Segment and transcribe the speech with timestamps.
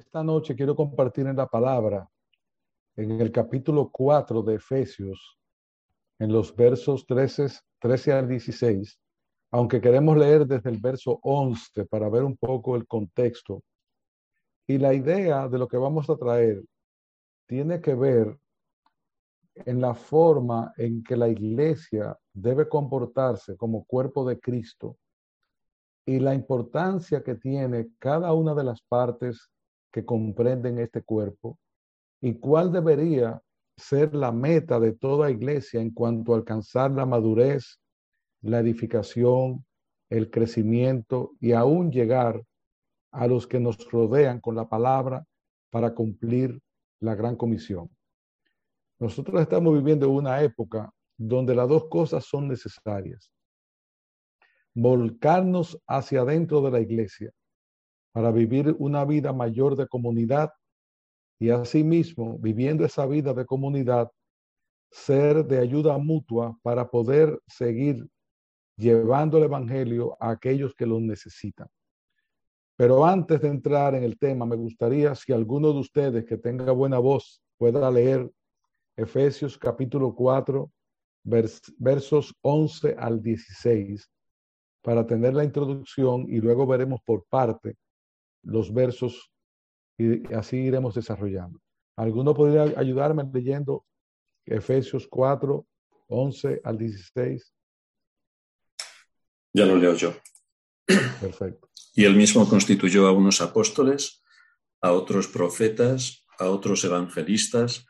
[0.00, 2.08] Esta noche quiero compartir en la palabra,
[2.96, 5.38] en el capítulo 4 de Efesios,
[6.18, 8.98] en los versos 13, 13 al 16,
[9.50, 13.62] aunque queremos leer desde el verso 11 para ver un poco el contexto.
[14.66, 16.64] Y la idea de lo que vamos a traer
[17.46, 18.38] tiene que ver
[19.54, 24.96] en la forma en que la iglesia debe comportarse como cuerpo de Cristo
[26.06, 29.50] y la importancia que tiene cada una de las partes
[29.90, 31.58] que comprenden este cuerpo
[32.20, 33.40] y cuál debería
[33.76, 37.80] ser la meta de toda iglesia en cuanto a alcanzar la madurez,
[38.42, 39.64] la edificación,
[40.10, 42.42] el crecimiento y aún llegar
[43.12, 45.24] a los que nos rodean con la palabra
[45.70, 46.60] para cumplir
[47.00, 47.88] la gran comisión.
[48.98, 53.32] Nosotros estamos viviendo una época donde las dos cosas son necesarias.
[54.74, 57.32] Volcarnos hacia adentro de la iglesia
[58.12, 60.50] para vivir una vida mayor de comunidad
[61.38, 64.10] y asimismo, viviendo esa vida de comunidad,
[64.90, 68.06] ser de ayuda mutua para poder seguir
[68.76, 71.68] llevando el Evangelio a aquellos que lo necesitan.
[72.76, 76.72] Pero antes de entrar en el tema, me gustaría si alguno de ustedes que tenga
[76.72, 78.30] buena voz pueda leer
[78.96, 80.70] Efesios capítulo 4,
[81.22, 84.10] versos 11 al 16,
[84.82, 87.76] para tener la introducción y luego veremos por parte
[88.42, 89.32] los versos
[89.98, 91.60] y así iremos desarrollando.
[91.96, 93.84] ¿Alguno podría ayudarme leyendo
[94.46, 95.66] Efesios 4,
[96.08, 97.54] 11 al 16?
[99.52, 100.14] Ya lo leo yo.
[101.20, 101.68] Perfecto.
[101.94, 104.22] Y él mismo constituyó a unos apóstoles,
[104.80, 107.86] a otros profetas, a otros evangelistas,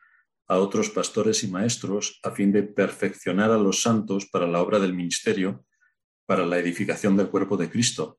[0.49, 4.81] a otros pastores y maestros, a fin de perfeccionar a los santos para la obra
[4.81, 5.65] del ministerio,
[6.27, 8.19] para la edificación del cuerpo de Cristo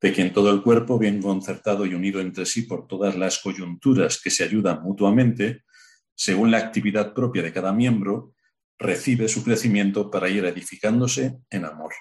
[0.00, 4.20] de quien todo el cuerpo, bien concertado y unido entre sí por todas las coyunturas
[4.20, 5.62] que se ayudan mutuamente,
[6.14, 8.34] según la actividad propia de cada miembro,
[8.78, 11.92] recibe su crecimiento para ir edificándose en amor.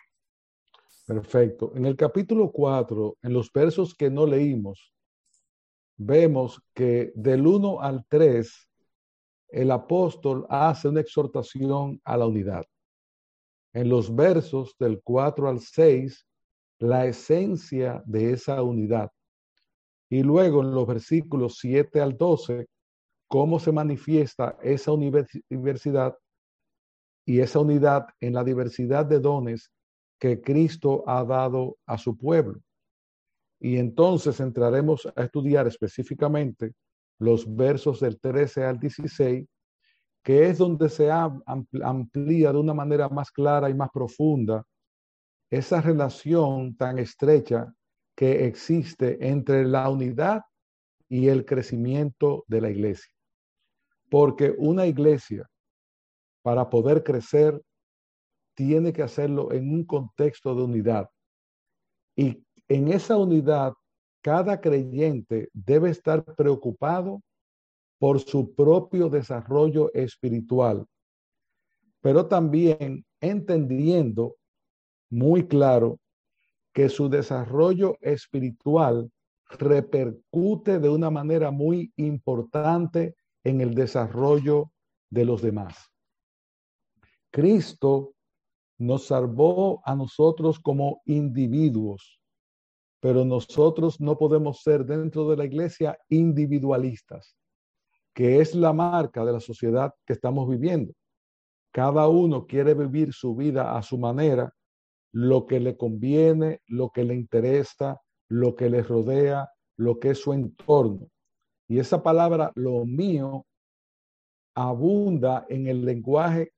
[1.05, 1.73] Perfecto.
[1.75, 4.93] En el capítulo 4, en los versos que no leímos,
[5.97, 8.69] vemos que del 1 al 3,
[9.49, 12.65] el apóstol hace una exhortación a la unidad.
[13.73, 16.27] En los versos del 4 al 6,
[16.79, 19.11] la esencia de esa unidad.
[20.09, 22.67] Y luego en los versículos 7 al 12,
[23.27, 26.15] cómo se manifiesta esa universidad
[27.25, 29.71] y esa unidad en la diversidad de dones
[30.19, 32.59] que Cristo ha dado a su pueblo.
[33.59, 36.73] Y entonces entraremos a estudiar específicamente
[37.19, 39.47] los versos del 13 al 16,
[40.23, 44.65] que es donde se amplía de una manera más clara y más profunda
[45.49, 47.73] esa relación tan estrecha
[48.15, 50.41] que existe entre la unidad
[51.09, 53.11] y el crecimiento de la iglesia.
[54.09, 55.49] Porque una iglesia,
[56.41, 57.61] para poder crecer,
[58.55, 61.09] tiene que hacerlo en un contexto de unidad.
[62.15, 63.73] Y en esa unidad,
[64.21, 67.21] cada creyente debe estar preocupado
[67.99, 70.85] por su propio desarrollo espiritual,
[72.01, 74.35] pero también entendiendo
[75.13, 75.99] muy claro
[76.73, 79.11] que su desarrollo espiritual
[79.59, 84.71] repercute de una manera muy importante en el desarrollo
[85.11, 85.91] de los demás.
[87.29, 88.15] Cristo
[88.79, 92.19] nos salvó a nosotros como individuos,
[92.99, 97.37] pero nosotros no podemos ser dentro de la iglesia individualistas,
[98.15, 100.91] que es la marca de la sociedad que estamos viviendo.
[101.71, 104.51] Cada uno quiere vivir su vida a su manera
[105.13, 110.19] lo que le conviene, lo que le interesa, lo que le rodea, lo que es
[110.19, 111.07] su entorno.
[111.69, 113.45] Y esa palabra, lo mío,
[114.55, 116.51] abunda en el lenguaje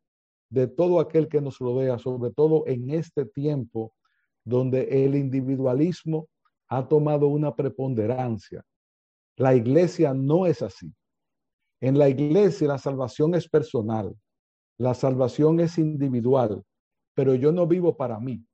[0.49, 3.93] de todo aquel que nos rodea, sobre todo en este tiempo
[4.45, 6.27] donde el individualismo
[6.69, 8.63] ha tomado una preponderancia.
[9.37, 10.93] La iglesia no es así.
[11.81, 14.15] En la iglesia la salvación es personal,
[14.77, 16.63] la salvación es individual,
[17.15, 18.45] pero yo no vivo para mí.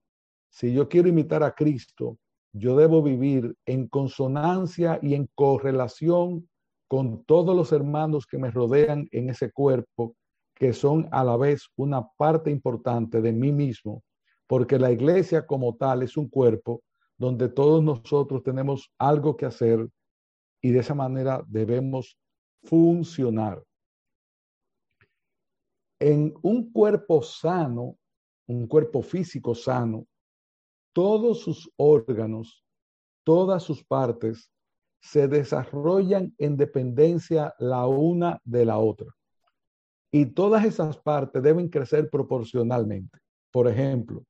[0.50, 2.18] Si yo quiero imitar a Cristo,
[2.54, 6.50] yo debo vivir en consonancia y en correlación
[6.88, 10.16] con todos los hermanos que me rodean en ese cuerpo,
[10.54, 14.04] que son a la vez una parte importante de mí mismo,
[14.46, 16.84] porque la iglesia como tal es un cuerpo
[17.18, 19.88] donde todos nosotros tenemos algo que hacer
[20.62, 22.18] y de esa manera debemos
[22.64, 23.64] funcionar.
[26.00, 27.96] En un cuerpo sano,
[28.58, 30.06] un cuerpo físico sano,
[30.94, 32.66] todos sus órganos,
[33.24, 34.52] todas sus partes
[35.00, 39.08] se desarrollan en dependencia la una de la otra.
[40.12, 43.20] Y todas esas partes deben crecer proporcionalmente.
[43.52, 44.24] Por ejemplo,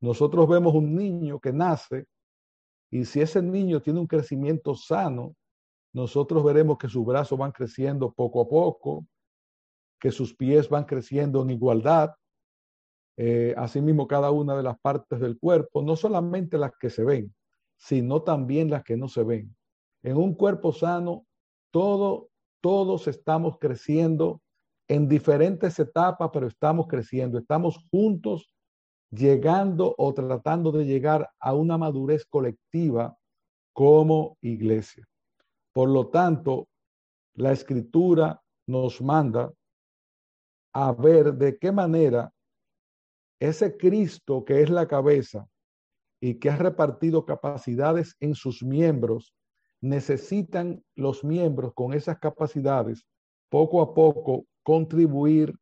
[0.00, 2.06] nosotros vemos un niño que nace
[2.90, 5.34] y si ese niño tiene un crecimiento sano,
[5.92, 9.06] nosotros veremos que sus brazos van creciendo poco a poco,
[10.00, 12.12] que sus pies van creciendo en igualdad,
[13.16, 17.34] eh, asimismo cada una de las partes del cuerpo, no solamente las que se ven,
[17.76, 19.54] sino también las que no se ven.
[20.02, 21.26] En un cuerpo sano,
[21.70, 22.28] todo,
[22.60, 24.40] todos estamos creciendo
[24.88, 28.54] en diferentes etapas, pero estamos creciendo, estamos juntos
[29.10, 33.16] llegando o tratando de llegar a una madurez colectiva
[33.72, 35.06] como iglesia.
[35.72, 36.68] Por lo tanto,
[37.34, 39.52] la escritura nos manda
[40.74, 42.32] a ver de qué manera
[43.48, 45.48] ese Cristo que es la cabeza
[46.20, 49.34] y que ha repartido capacidades en sus miembros,
[49.80, 53.04] necesitan los miembros con esas capacidades
[53.48, 55.54] poco a poco contribuir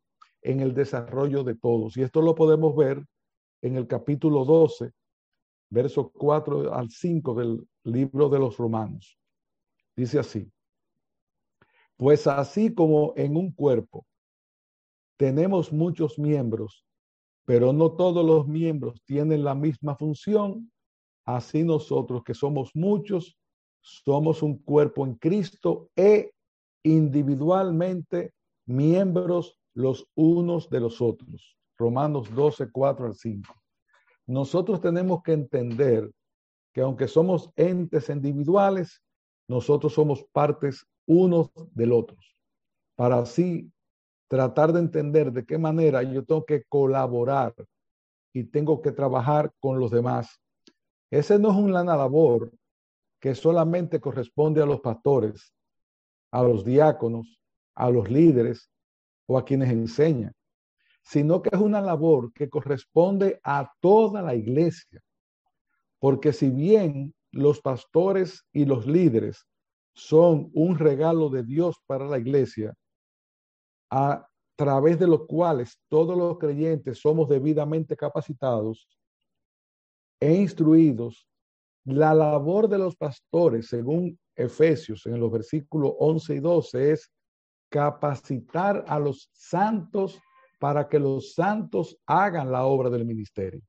[0.43, 1.97] en el desarrollo de todos.
[1.97, 3.03] Y esto lo podemos ver
[3.63, 4.93] en el capítulo 12,
[5.71, 9.19] versos 4 al 5 del libro de los Romanos.
[9.97, 10.53] Dice así,
[11.97, 14.07] pues así como en un cuerpo
[15.17, 16.85] tenemos muchos miembros,
[17.51, 20.71] pero no todos los miembros tienen la misma función,
[21.27, 23.37] así nosotros que somos muchos,
[23.81, 26.31] somos un cuerpo en Cristo e
[26.85, 28.35] individualmente
[28.67, 31.57] miembros los unos de los otros.
[31.77, 33.53] Romanos 12, 4 al 5.
[34.29, 36.09] Nosotros tenemos que entender
[36.73, 39.03] que aunque somos entes individuales,
[39.49, 42.17] nosotros somos partes unos del otro,
[42.95, 43.73] para así
[44.31, 47.53] tratar de entender de qué manera yo tengo que colaborar
[48.33, 50.41] y tengo que trabajar con los demás.
[51.11, 52.53] Ese no es una labor
[53.19, 55.53] que solamente corresponde a los pastores,
[56.31, 57.41] a los diáconos,
[57.75, 58.71] a los líderes
[59.27, 60.33] o a quienes enseñan,
[61.03, 65.01] sino que es una labor que corresponde a toda la iglesia.
[65.99, 69.45] Porque si bien los pastores y los líderes
[69.93, 72.77] son un regalo de Dios para la iglesia,
[73.91, 74.27] a
[74.57, 78.89] través de los cuales todos los creyentes somos debidamente capacitados
[80.21, 81.27] e instruidos,
[81.85, 87.11] la labor de los pastores, según Efesios en los versículos 11 y 12, es
[87.71, 90.21] capacitar a los santos
[90.59, 93.63] para que los santos hagan la obra del ministerio.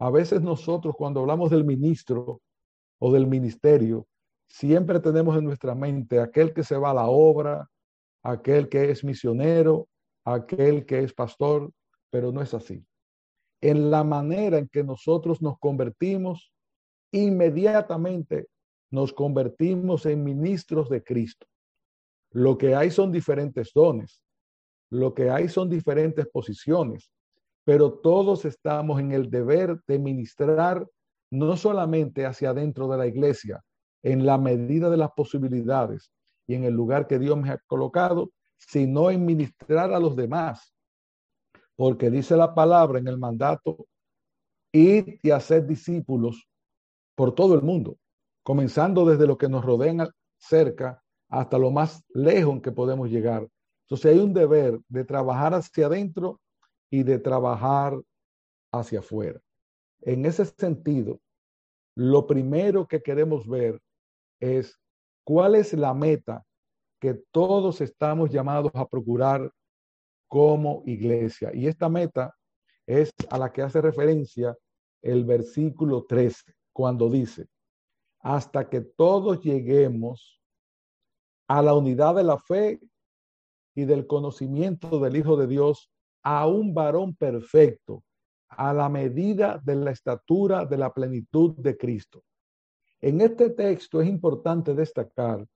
[0.00, 2.40] A veces nosotros cuando hablamos del ministro
[2.98, 4.06] o del ministerio,
[4.48, 7.70] siempre tenemos en nuestra mente aquel que se va a la obra,
[8.24, 9.88] aquel que es misionero,
[10.24, 11.70] aquel que es pastor,
[12.10, 12.84] pero no es así.
[13.60, 16.52] En la manera en que nosotros nos convertimos,
[17.12, 18.48] inmediatamente
[18.90, 21.46] nos convertimos en ministros de Cristo.
[22.30, 24.22] Lo que hay son diferentes dones,
[24.90, 27.10] lo que hay son diferentes posiciones,
[27.64, 30.86] pero todos estamos en el deber de ministrar
[31.30, 33.62] no solamente hacia adentro de la iglesia,
[34.02, 36.10] en la medida de las posibilidades
[36.46, 40.74] y en el lugar que Dios me ha colocado, sino en ministrar a los demás.
[41.76, 43.86] Porque dice la palabra en el mandato,
[44.72, 46.48] ir y hacer discípulos
[47.14, 47.96] por todo el mundo,
[48.42, 53.48] comenzando desde lo que nos rodean cerca hasta lo más lejos que podemos llegar.
[53.84, 56.40] Entonces hay un deber de trabajar hacia adentro
[56.90, 58.00] y de trabajar
[58.72, 59.40] hacia afuera.
[60.02, 61.20] En ese sentido,
[61.96, 63.80] lo primero que queremos ver
[64.40, 64.78] es
[65.24, 66.44] cuál es la meta
[67.00, 69.50] que todos estamos llamados a procurar
[70.28, 71.50] como iglesia.
[71.52, 72.34] Y esta meta
[72.86, 74.56] es a la que hace referencia
[75.02, 77.46] el versículo 13, cuando dice,
[78.20, 80.40] hasta que todos lleguemos
[81.46, 82.80] a la unidad de la fe
[83.74, 85.90] y del conocimiento del Hijo de Dios,
[86.22, 88.02] a un varón perfecto,
[88.48, 92.22] a la medida de la estatura de la plenitud de Cristo.
[93.04, 95.46] En este texto es importante destacar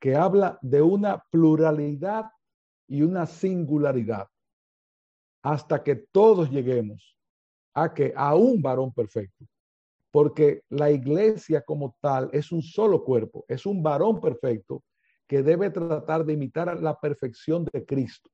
[0.00, 2.24] que habla de una pluralidad
[2.88, 4.26] y una singularidad
[5.44, 7.16] hasta que todos lleguemos
[7.72, 9.46] a que a un varón perfecto,
[10.10, 14.82] porque la iglesia como tal es un solo cuerpo, es un varón perfecto
[15.28, 18.28] que debe tratar de imitar la perfección de Cristo.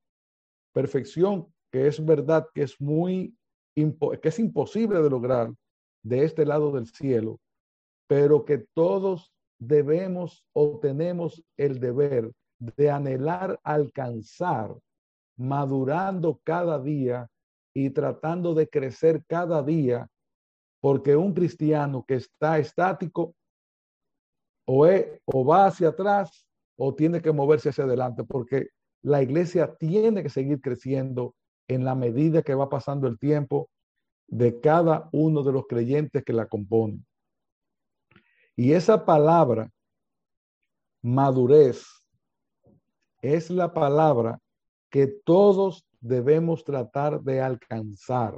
[0.72, 3.36] Perfección que es verdad que es muy
[3.74, 5.52] que es imposible de lograr
[6.02, 7.38] de este lado del cielo,
[8.08, 14.74] pero que todos debemos o tenemos el deber de anhelar alcanzar,
[15.36, 17.28] madurando cada día
[17.72, 20.08] y tratando de crecer cada día,
[20.80, 23.34] porque un cristiano que está estático
[24.66, 24.86] o,
[25.26, 26.44] o va hacia atrás
[26.76, 28.68] o tiene que moverse hacia adelante, porque
[29.02, 31.34] la iglesia tiene que seguir creciendo
[31.68, 33.68] en la medida que va pasando el tiempo
[34.28, 37.04] de cada uno de los creyentes que la componen.
[38.58, 39.70] Y esa palabra,
[41.00, 41.86] madurez,
[43.22, 44.40] es la palabra
[44.90, 48.36] que todos debemos tratar de alcanzar.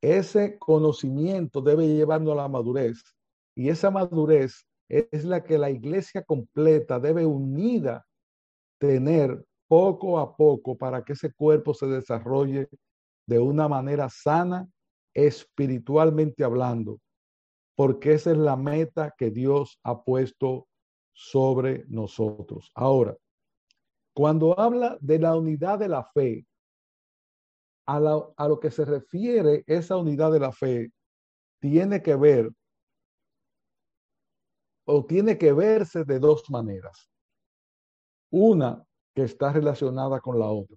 [0.00, 3.02] Ese conocimiento debe llevarnos a la madurez
[3.54, 8.06] y esa madurez es la que la iglesia completa debe unida
[8.78, 12.70] tener poco a poco para que ese cuerpo se desarrolle
[13.26, 14.66] de una manera sana,
[15.12, 16.98] espiritualmente hablando,
[17.78, 20.66] porque esa es la meta que Dios ha puesto
[21.12, 22.72] sobre nosotros.
[22.74, 23.16] Ahora,
[24.12, 26.44] cuando habla de la unidad de la fe,
[27.86, 30.90] a, lo que se refiere esa unidad de la fe,
[31.60, 32.50] tiene que ver
[34.84, 37.08] o tiene que verse de dos maneras.
[38.30, 40.76] Una que está relacionada con la otra.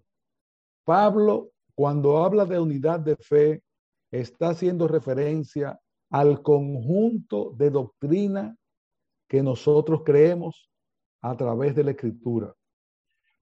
[0.85, 3.63] Pablo, cuando habla de unidad de fe,
[4.11, 5.81] está haciendo referencia
[6.11, 8.55] al conjunto de doctrina
[9.27, 10.69] que nosotros creemos
[11.21, 12.53] a través de la escritura.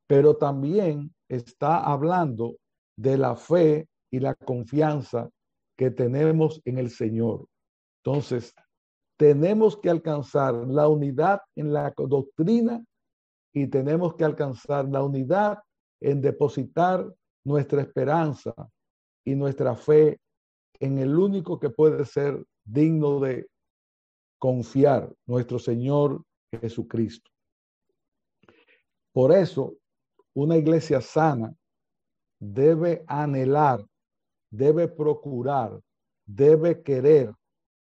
[0.07, 2.57] Pero también está hablando
[2.95, 5.29] de la fe y la confianza
[5.77, 7.47] que tenemos en el Señor.
[8.03, 8.53] Entonces,
[9.17, 12.83] tenemos que alcanzar la unidad en la doctrina
[13.53, 15.59] y tenemos que alcanzar la unidad
[16.01, 17.11] en depositar
[17.43, 18.53] nuestra esperanza
[19.25, 20.19] y nuestra fe
[20.79, 23.47] en el único que puede ser digno de
[24.37, 27.29] confiar, nuestro Señor Jesucristo.
[29.11, 29.75] Por eso,
[30.33, 31.53] una iglesia sana
[32.39, 33.85] debe anhelar,
[34.51, 35.79] debe procurar,
[36.25, 37.33] debe querer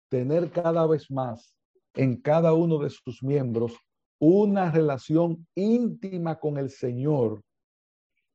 [0.10, 1.56] tener cada vez más
[1.96, 3.74] en cada uno de sus miembros
[4.20, 7.42] una relación íntima con el Señor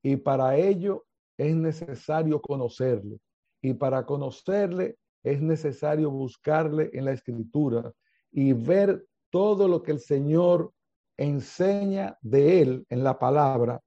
[0.02, 1.04] y para ello
[1.38, 3.18] es necesario conocerle
[3.62, 7.92] y para conocerle es necesario buscarle en la escritura
[8.30, 10.72] y ver todo lo que el Señor
[11.16, 13.80] enseña de él en la palabra,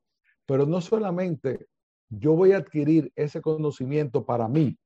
[0.46, 1.68] pero no solamente
[2.10, 4.78] yo voy a adquirir ese conocimiento para mí,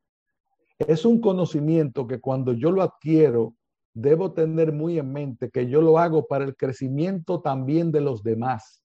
[0.77, 3.55] es un conocimiento que cuando yo lo adquiero
[3.93, 8.23] debo tener muy en mente que yo lo hago para el crecimiento también de los
[8.23, 8.83] demás,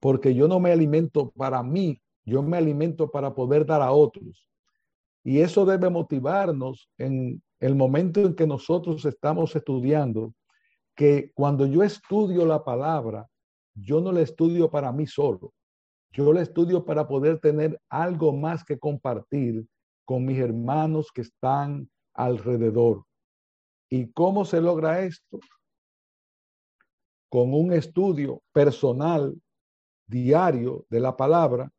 [0.00, 4.46] porque yo no me alimento para mí, yo me alimento para poder dar a otros.
[5.24, 10.34] Y eso debe motivarnos en el momento en que nosotros estamos estudiando,
[10.96, 13.28] que cuando yo estudio la palabra,
[13.74, 15.52] yo no la estudio para mí solo,
[16.10, 19.66] yo la estudio para poder tener algo más que compartir
[20.04, 23.04] con mis hermanos que están alrededor.
[23.88, 25.38] ¿Y cómo se logra esto?
[27.30, 29.34] Con un estudio personal,
[30.06, 31.70] diario de la palabra,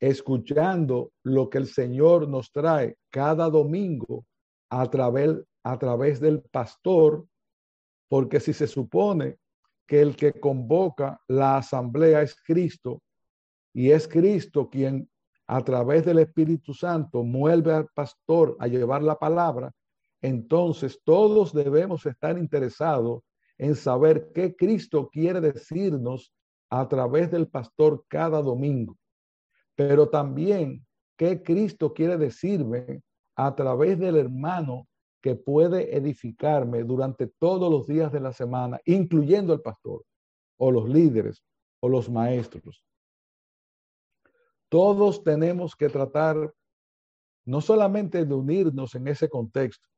[0.00, 4.24] escuchando lo que el Señor nos trae cada domingo
[4.70, 7.26] a través, a través del pastor,
[8.08, 9.36] porque si se supone
[9.86, 13.02] que el que convoca la asamblea es Cristo,
[13.72, 15.08] y es Cristo quien
[15.46, 19.72] a través del Espíritu Santo mueve al pastor a llevar la palabra,
[20.22, 23.22] entonces todos debemos estar interesados
[23.58, 26.32] en saber qué Cristo quiere decirnos
[26.70, 28.96] a través del pastor cada domingo,
[29.88, 33.02] pero también qué Cristo quiere decirme
[33.34, 34.86] a través del hermano
[35.22, 40.04] que puede edificarme durante todos los días de la semana, incluyendo el pastor
[40.58, 41.42] o los líderes
[41.80, 42.84] o los maestros.
[44.68, 46.52] Todos tenemos que tratar
[47.46, 49.88] no solamente de unirnos en ese contexto,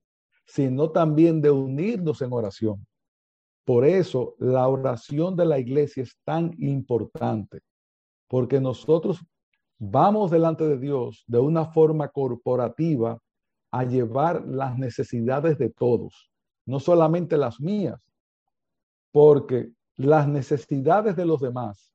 [0.47, 2.87] sino también de unirnos en oración.
[3.65, 7.63] Por eso la oración de la iglesia es tan importante,
[8.29, 9.25] porque nosotros
[9.85, 13.19] vamos delante de Dios de una forma corporativa
[13.73, 16.31] a llevar las necesidades de todos,
[16.67, 18.01] no solamente las mías,
[19.11, 21.91] porque las necesidades de los demás,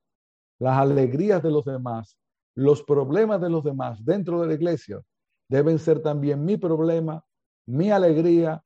[0.58, 2.18] las alegrías de los demás,
[2.54, 5.00] los problemas de los demás dentro de la iglesia
[5.48, 7.24] deben ser también mi problema
[7.68, 8.62] mi alegría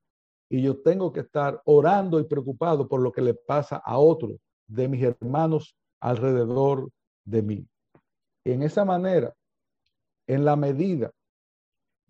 [0.48, 4.36] y yo tengo que estar orando y preocupado por lo que le pasa a otro
[4.68, 6.88] de mis hermanos alrededor
[7.24, 7.71] de mí.
[8.44, 9.34] En esa manera,
[10.26, 11.12] en la medida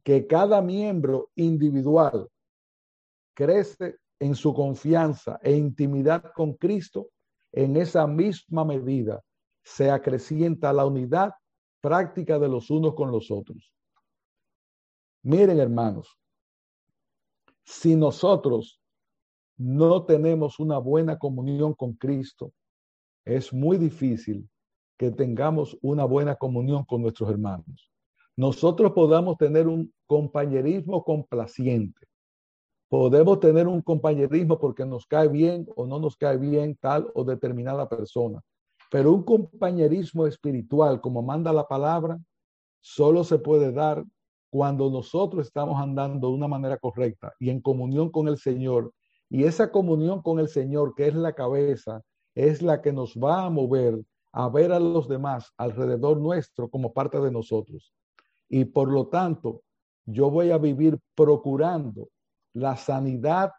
[0.03, 2.29] que cada miembro individual
[3.35, 7.09] crece en su confianza e intimidad con Cristo,
[7.53, 9.23] en esa misma medida
[9.63, 11.35] se acrecienta la unidad
[11.81, 13.73] práctica de los unos con los otros.
[15.23, 16.19] Miren, hermanos,
[17.65, 18.81] si nosotros
[19.57, 22.53] no tenemos una buena comunión con Cristo,
[23.25, 24.49] es muy difícil
[25.03, 27.91] que tengamos una buena comunión con nuestros hermanos.
[28.37, 32.07] Nosotros podamos tener un compañerismo complaciente.
[32.89, 37.25] Podemos tener un compañerismo porque nos cae bien o no nos cae bien tal o
[37.25, 38.41] determinada persona.
[38.93, 42.17] Pero un compañerismo espiritual, como manda la palabra,
[42.81, 44.05] solo se puede dar
[44.51, 48.93] cuando nosotros estamos andando de una manera correcta y en comunión con el Señor.
[49.29, 52.03] Y esa comunión con el Señor, que es la cabeza,
[52.37, 53.99] es la que nos va a mover
[54.33, 57.93] a ver a los demás alrededor nuestro como parte de nosotros.
[58.49, 59.63] Y por lo tanto,
[60.07, 62.09] yo voy a vivir procurando
[62.55, 63.53] la sanidad,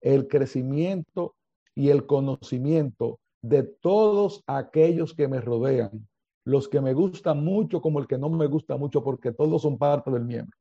[0.00, 1.34] el crecimiento
[1.74, 6.08] y el conocimiento de todos aquellos que me rodean,
[6.44, 9.76] los que me gustan mucho como el que no me gusta mucho, porque todos son
[9.76, 10.56] parte del miembro.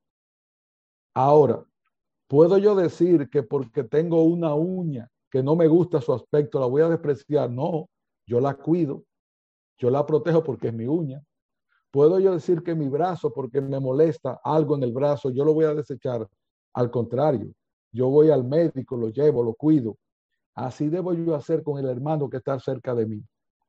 [1.14, 1.64] Ahora,
[2.28, 6.66] ¿puedo yo decir que porque tengo una uña que no me gusta su aspecto, la
[6.66, 7.50] voy a despreciar?
[7.50, 7.90] No,
[8.26, 9.04] yo la cuido,
[9.84, 11.22] yo la protejo porque es mi uña.
[11.92, 15.54] ¿Puedo yo decir que mi brazo, porque me molesta algo en el brazo, yo lo
[15.54, 16.28] voy a desechar?
[16.74, 17.54] Al contrario,
[17.92, 19.98] yo voy al médico, lo llevo, lo cuido.
[20.56, 23.24] Así debo yo hacer con el hermano que está cerca de mí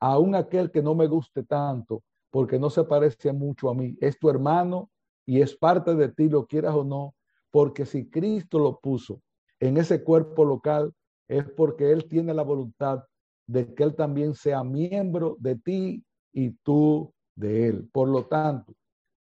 [0.04, 4.18] aún aquel que no me guste tanto, porque no se parece mucho a mí, es
[4.18, 4.90] tu hermano
[5.24, 7.14] y es parte de ti, lo quieras o no,
[7.50, 9.22] porque si Cristo lo puso
[9.60, 10.92] en ese cuerpo local,
[11.26, 13.02] es porque Él tiene la voluntad
[13.46, 17.88] de que Él también sea miembro de ti y tú de Él.
[17.92, 18.74] Por lo tanto,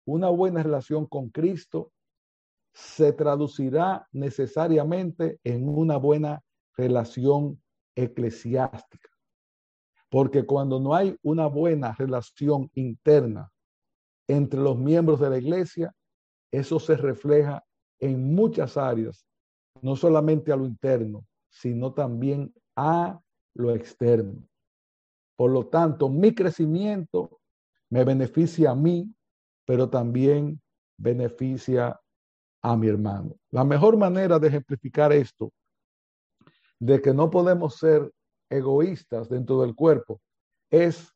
[0.06, 1.92] una buena relación con Cristo
[2.72, 6.42] se traducirá necesariamente en una buena
[6.76, 7.62] relación
[7.94, 9.08] eclesiástica.
[10.10, 13.50] Porque cuando no hay una buena relación interna
[14.28, 15.94] entre los miembros de la iglesia,
[16.50, 17.64] eso se refleja
[18.00, 19.26] en muchas áreas,
[19.82, 23.20] no solamente a lo interno, sino también a
[23.54, 24.46] lo externo.
[25.36, 27.40] Por lo tanto, mi crecimiento
[27.90, 29.12] me beneficia a mí,
[29.64, 30.60] pero también
[30.96, 32.00] beneficia
[32.62, 33.36] a mi hermano.
[33.50, 35.52] La mejor manera de ejemplificar esto,
[36.78, 38.10] de que no podemos ser
[38.50, 40.20] egoístas dentro del cuerpo,
[40.70, 41.12] es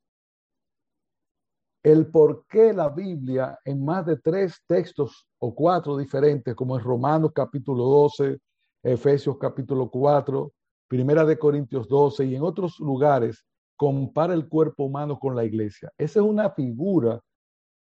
[1.83, 6.85] el por qué la Biblia en más de tres textos o cuatro diferentes, como en
[6.85, 8.39] Romanos capítulo 12,
[8.83, 10.53] Efesios capítulo 4,
[10.89, 13.45] Primera de Corintios 12 y en otros lugares,
[13.77, 15.93] compara el cuerpo humano con la iglesia.
[15.97, 17.21] Esa es una figura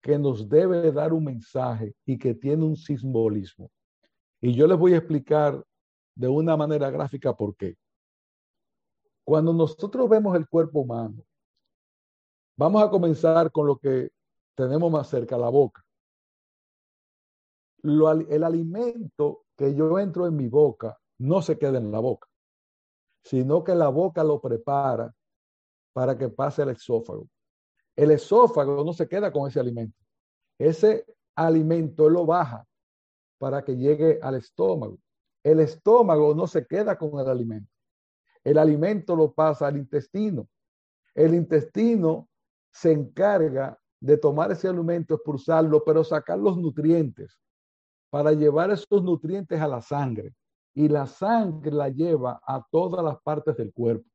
[0.00, 3.70] que nos debe dar un mensaje y que tiene un simbolismo.
[4.40, 5.62] Y yo les voy a explicar
[6.14, 7.76] de una manera gráfica por qué.
[9.24, 11.24] Cuando nosotros vemos el cuerpo humano,
[12.56, 14.10] vamos a comenzar con lo que
[14.56, 15.84] tenemos más cerca, la boca.
[17.82, 22.28] el alimento que yo entro en mi boca no se queda en la boca,
[23.22, 25.14] sino que la boca lo prepara
[25.92, 27.28] para que pase el esófago.
[27.94, 29.98] El esófago no se queda con ese alimento.
[30.58, 32.66] Ese alimento lo baja
[33.38, 34.98] para que llegue al estómago.
[35.42, 37.72] El estómago no se queda con el alimento
[38.44, 40.48] el alimento lo pasa al intestino.
[41.14, 42.28] El intestino
[42.70, 47.38] se encarga de tomar ese alimento, expulsarlo, pero sacar los nutrientes
[48.10, 50.34] para llevar esos nutrientes a la sangre.
[50.74, 54.08] Y la sangre la lleva a todas las partes del cuerpo.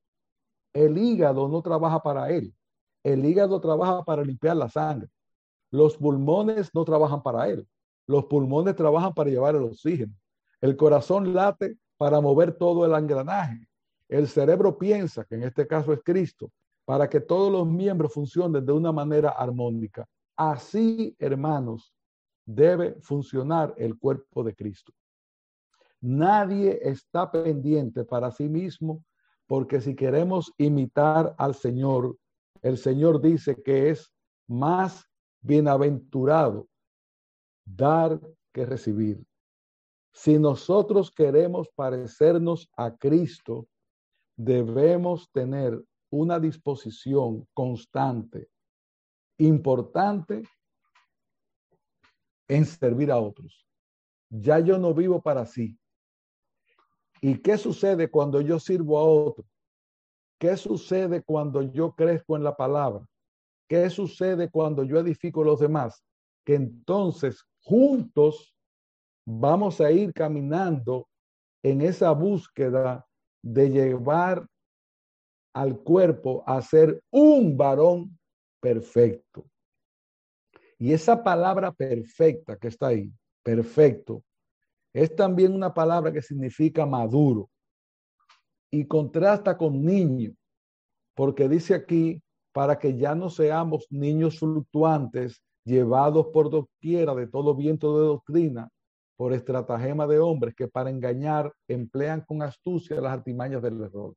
[0.74, 2.54] El hígado no trabaja para él.
[3.04, 5.10] El hígado trabaja para limpiar la sangre.
[5.72, 7.68] Los pulmones no trabajan para él.
[8.08, 10.14] Los pulmones trabajan para llevar el oxígeno.
[10.62, 13.68] El corazón late para mover todo el engranaje.
[14.08, 16.52] El cerebro piensa, que en este caso es Cristo,
[16.86, 20.08] para que todos los miembros funcionen de una manera armónica.
[20.36, 21.94] Así, hermanos,
[22.46, 24.94] debe funcionar el cuerpo de Cristo.
[26.02, 29.04] Nadie está pendiente para sí mismo,
[29.48, 32.18] porque si queremos imitar al Señor,
[32.62, 34.12] el Señor dice que es
[34.48, 35.06] más
[35.42, 36.68] bienaventurado
[37.66, 38.20] dar
[38.54, 39.26] que recibir.
[40.14, 43.68] Si nosotros queremos parecernos a Cristo,
[44.36, 48.50] debemos tener una disposición constante,
[49.38, 50.44] importante
[52.48, 53.68] en servir a otros.
[54.30, 55.78] Ya yo no vivo para sí.
[57.22, 59.46] ¿Y qué sucede cuando yo sirvo a otro?
[60.40, 63.06] ¿Qué sucede cuando yo crezco en la palabra?
[63.68, 66.04] ¿Qué sucede cuando yo edifico a los demás?
[66.46, 68.56] Que entonces juntos
[69.26, 71.08] vamos a ir caminando
[71.64, 73.06] en esa búsqueda
[73.44, 74.48] de llevar
[75.54, 78.18] al cuerpo a ser un varón
[78.62, 79.46] perfecto.
[80.78, 83.12] Y esa palabra perfecta que está ahí,
[83.44, 84.24] perfecto,
[84.98, 87.52] es también una palabra que significa maduro
[88.72, 90.34] y contrasta con niño,
[91.16, 97.54] porque dice aquí, para que ya no seamos niños fluctuantes, llevados por doquiera de todo
[97.54, 98.70] viento de doctrina,
[99.16, 104.16] por estratagema de hombres que para engañar emplean con astucia las artimañas del error.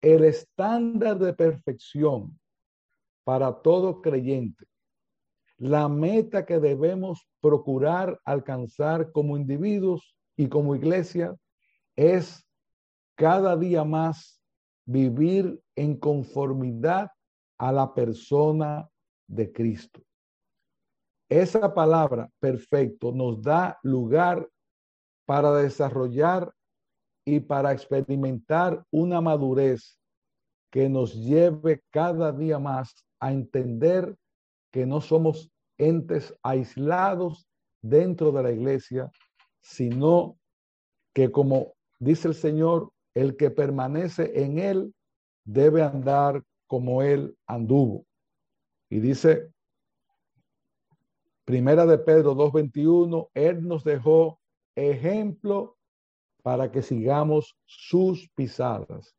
[0.00, 2.38] El estándar de perfección
[3.24, 4.64] para todo creyente,
[5.62, 11.36] la meta que debemos procurar alcanzar como individuos y como iglesia
[11.94, 12.44] es
[13.14, 14.42] cada día más
[14.84, 17.12] vivir en conformidad
[17.58, 18.88] a la persona
[19.28, 20.02] de Cristo.
[21.28, 24.48] Esa palabra perfecto nos da lugar
[25.26, 26.52] para desarrollar
[27.24, 29.96] y para experimentar una madurez
[30.72, 34.16] que nos lleve cada día más a entender
[34.72, 37.46] que no somos entes aislados
[37.80, 39.10] dentro de la iglesia,
[39.60, 40.38] sino
[41.14, 44.94] que como dice el Señor, el que permanece en él
[45.44, 48.06] debe andar como él anduvo.
[48.90, 49.52] Y dice
[51.44, 54.38] Primera de Pedro 2.21, Él nos dejó
[54.76, 55.76] ejemplo
[56.42, 59.16] para que sigamos sus pisadas.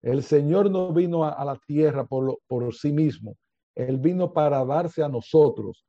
[0.00, 3.36] El Señor no vino a, la tierra por, por sí mismo,
[3.74, 5.84] Él vino para darse a nosotros.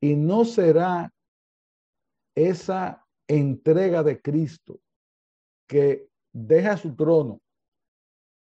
[0.00, 1.12] Y no será
[2.34, 4.80] esa entrega de Cristo
[5.68, 7.40] que deja su trono,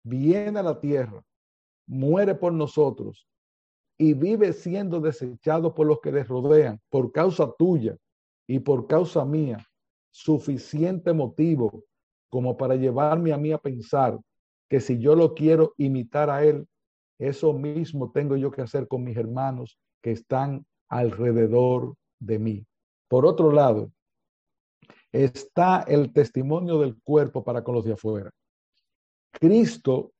[0.04, 1.24] viene a la tierra,
[1.87, 3.26] muere por nosotros
[3.98, 7.96] y vive siendo desechado por los que le rodean por causa tuya
[8.46, 9.64] y por causa mía,
[10.11, 11.85] suficiente motivo
[12.28, 14.18] como para llevarme a mí a pensar
[14.68, 16.66] que si yo lo quiero imitar a él,
[17.18, 22.66] eso mismo tengo yo que hacer con mis hermanos que están alrededor de mí.
[23.09, 23.92] Por otro lado,
[25.12, 28.31] está el testimonio del cuerpo para con los de afuera.
[29.31, 30.12] Cristo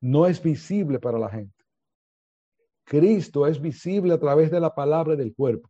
[0.00, 1.54] no es visible para la gente.
[2.84, 5.68] Cristo es visible a través de la palabra del cuerpo.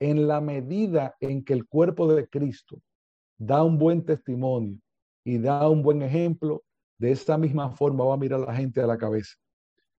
[0.00, 2.80] En la medida en que el cuerpo de Cristo
[3.38, 4.78] da un buen testimonio
[5.24, 6.64] y da un buen ejemplo,
[7.02, 9.34] de esta misma forma va a mirar a la gente a la cabeza.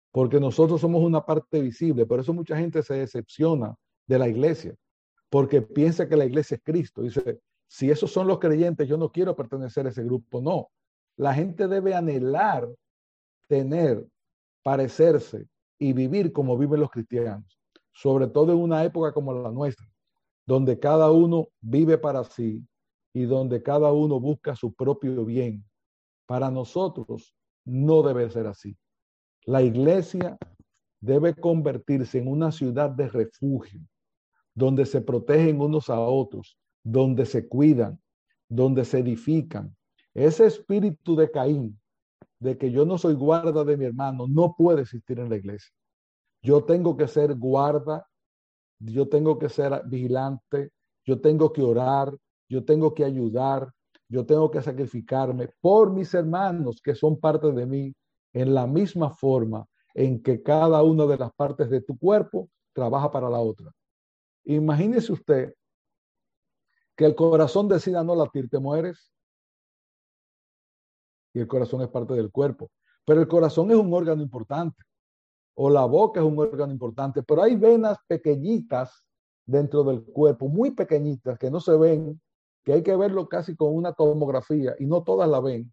[0.09, 3.75] Porque nosotros somos una parte visible, por eso mucha gente se decepciona
[4.07, 4.73] de la iglesia,
[5.29, 7.01] porque piensa que la iglesia es Cristo.
[7.01, 10.39] Dice, si esos son los creyentes, yo no quiero pertenecer a ese grupo.
[10.39, 10.69] No,
[11.17, 12.69] la gente debe anhelar
[13.49, 14.07] tener,
[14.63, 15.45] parecerse
[15.77, 17.59] y vivir como viven los cristianos,
[17.91, 19.85] sobre todo en una época como la nuestra,
[20.45, 22.65] donde cada uno vive para sí
[23.11, 25.65] y donde cada uno busca su propio bien.
[26.25, 28.77] Para nosotros no debe ser así.
[29.45, 30.37] La iglesia
[31.01, 33.81] debe convertirse en una ciudad de refugio,
[34.55, 37.99] donde se protegen unos a otros, donde se cuidan,
[38.47, 39.75] donde se edifican.
[40.13, 41.79] Ese espíritu de Caín,
[42.39, 45.73] de que yo no soy guarda de mi hermano, no puede existir en la iglesia.
[46.41, 48.07] Yo tengo que ser guarda,
[48.79, 50.71] yo tengo que ser vigilante,
[51.05, 52.15] yo tengo que orar,
[52.49, 53.72] yo tengo que ayudar,
[54.13, 57.95] yo tengo que sacrificarme por mis hermanos que son parte de mí
[58.31, 63.09] en la misma forma en que cada una de las partes de tu cuerpo trabaja
[63.09, 63.71] para la otra.
[64.43, 65.55] Imagínese usted
[66.95, 69.11] que el corazón decida no latir, te mueres.
[71.33, 72.69] Y el corazón es parte del cuerpo.
[73.05, 74.83] Pero el corazón es un órgano importante.
[75.55, 77.23] O la boca es un órgano importante.
[77.23, 79.03] Pero hay venas pequeñitas
[79.43, 82.21] dentro del cuerpo, muy pequeñitas, que no se ven,
[82.63, 85.71] que hay que verlo casi con una tomografía y no todas la ven.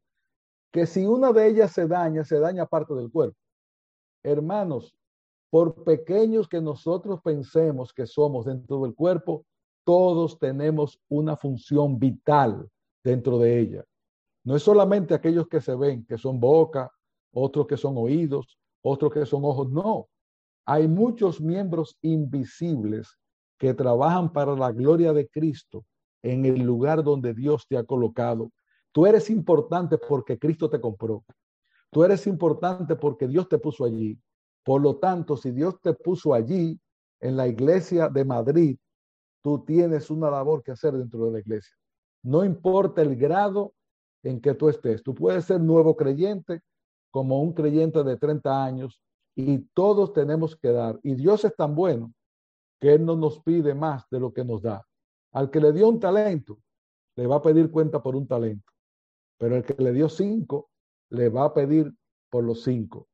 [0.73, 3.37] Que si una de ellas se daña, se daña parte del cuerpo.
[4.23, 4.95] Hermanos,
[5.51, 9.45] por pequeños que nosotros pensemos que somos dentro del cuerpo,
[9.85, 12.69] todos tenemos una función vital
[13.03, 13.85] dentro de ella.
[14.45, 16.91] No es solamente aquellos que se ven, que son boca,
[17.33, 20.09] otros que son oídos, otros que son ojos, no.
[20.67, 23.19] Hay muchos miembros invisibles
[23.59, 25.85] que trabajan para la gloria de Cristo
[26.23, 28.51] en el lugar donde Dios te ha colocado.
[28.93, 31.25] Tú eres importante porque Cristo te compró.
[31.91, 34.19] Tú eres importante porque Dios te puso allí.
[34.65, 36.79] Por lo tanto, si Dios te puso allí
[37.21, 38.79] en la iglesia de Madrid,
[39.43, 41.75] tú tienes una labor que hacer dentro de la iglesia.
[42.23, 43.73] No importa el grado
[44.23, 45.03] en que tú estés.
[45.03, 46.61] Tú puedes ser nuevo creyente,
[47.11, 49.01] como un creyente de 30 años
[49.35, 50.99] y todos tenemos que dar.
[51.03, 52.13] Y Dios es tan bueno
[52.81, 54.87] que Él no nos pide más de lo que nos da.
[55.33, 56.59] Al que le dio un talento,
[57.17, 58.73] le va a pedir cuenta por un talento.
[59.39, 60.71] Pero el que le dio cinco,
[61.11, 61.93] le va a pedir
[62.31, 63.09] por los cinco.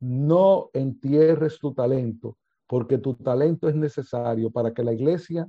[0.00, 5.48] No entierres tu talento, porque tu talento es necesario para que la iglesia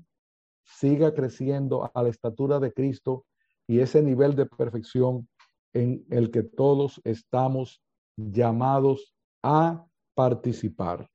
[0.63, 3.25] siga creciendo a la estatura de Cristo
[3.67, 5.27] y ese nivel de perfección
[5.73, 7.81] en el que todos estamos
[8.15, 11.09] llamados a participar.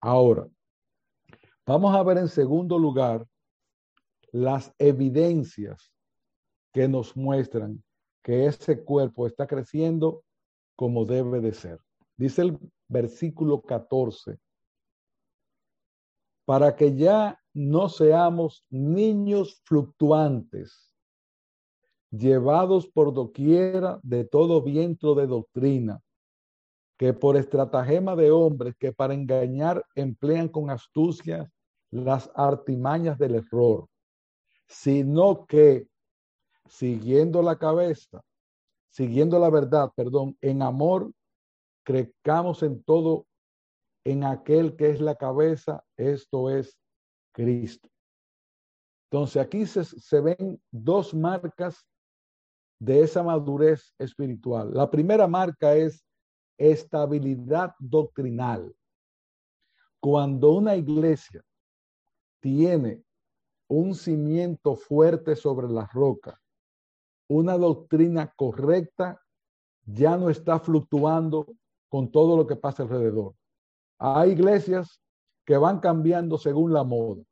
[0.00, 0.48] Ahora,
[1.66, 3.26] vamos a ver en segundo lugar
[4.32, 5.92] las evidencias
[6.72, 7.82] que nos muestran
[8.22, 10.22] que ese cuerpo está creciendo
[10.76, 11.80] como debe de ser.
[12.16, 14.38] Dice el versículo 14,
[16.44, 20.94] para que ya no seamos niños fluctuantes,
[22.10, 26.00] llevados por doquiera de todo viento de doctrina,
[26.96, 31.50] que por estratagema de hombres que para engañar emplean con astucia
[31.90, 33.88] las artimañas del error,
[34.68, 35.88] sino que
[36.68, 38.20] siguiendo la cabeza,
[38.90, 41.12] siguiendo la verdad, perdón, en amor,
[41.84, 43.26] crezcamos en todo
[44.04, 46.78] en aquel que es la cabeza, esto es
[47.32, 47.88] Cristo.
[49.10, 51.86] Entonces aquí se, se ven dos marcas
[52.78, 54.72] de esa madurez espiritual.
[54.72, 56.04] La primera marca es
[56.58, 58.74] estabilidad doctrinal.
[60.00, 61.42] Cuando una iglesia
[62.40, 63.02] tiene
[63.68, 66.40] un cimiento fuerte sobre la roca,
[67.28, 69.20] una doctrina correcta,
[69.84, 71.46] ya no está fluctuando
[71.88, 73.34] con todo lo que pasa alrededor.
[73.98, 75.00] Hay iglesias
[75.44, 77.22] que van cambiando según la moda.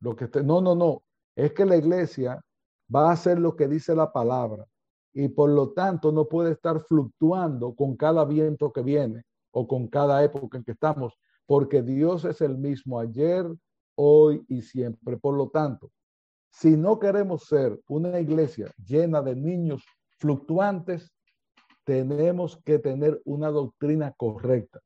[0.00, 1.02] Lo que no, no, no.
[1.34, 2.40] Es que la iglesia
[2.94, 4.66] va a hacer lo que dice la palabra
[5.12, 9.88] y por lo tanto no puede estar fluctuando con cada viento que viene o con
[9.88, 11.14] cada época en que estamos,
[11.46, 13.46] porque Dios es el mismo ayer,
[13.96, 15.16] hoy y siempre.
[15.16, 15.90] Por lo tanto,
[16.50, 19.84] si no queremos ser una iglesia llena de niños
[20.18, 21.12] fluctuantes,
[21.84, 24.80] tenemos que tener una doctrina correcta.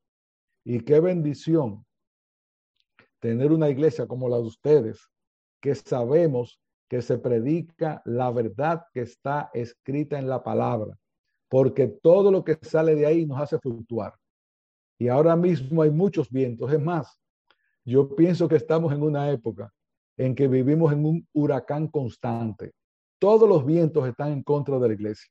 [0.65, 1.85] Y qué bendición
[3.21, 5.01] tener una iglesia como la de ustedes,
[5.61, 10.99] que sabemos que se predica la verdad que está escrita en la palabra,
[11.49, 14.15] porque todo lo que sale de ahí nos hace fluctuar.
[14.99, 16.73] Y ahora mismo hay muchos vientos.
[16.73, 17.20] Es más,
[17.91, 19.73] yo pienso que estamos en una época
[20.17, 22.73] en que vivimos en un huracán constante.
[23.19, 25.29] Todos los vientos están en contra de la iglesia.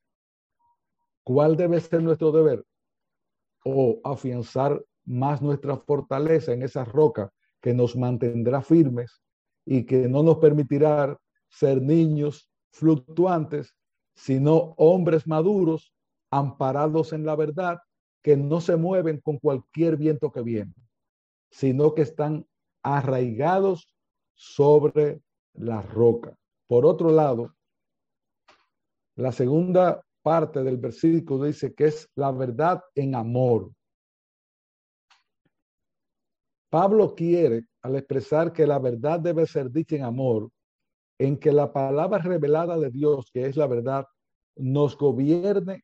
[1.24, 2.66] ¿Cuál debe ser nuestro deber?
[3.64, 9.22] O afianzar más nuestra fortaleza en esa roca que nos mantendrá firmes
[9.66, 11.18] y que no nos permitirá
[11.50, 13.74] ser niños fluctuantes,
[14.16, 15.94] sino hombres maduros,
[16.30, 17.80] amparados en la verdad,
[18.22, 20.74] que no se mueven con cualquier viento que viene,
[21.52, 22.46] sino que están
[22.84, 23.94] arraigados
[24.34, 25.22] sobre
[25.54, 26.36] la roca.
[26.68, 27.56] Por otro lado,
[29.16, 33.72] la segunda parte del versículo dice que es la verdad en amor.
[36.70, 40.50] Pablo quiere, al expresar que la verdad debe ser dicha en amor,
[41.18, 44.06] en que la palabra revelada de Dios, que es la verdad,
[44.56, 45.84] nos gobierne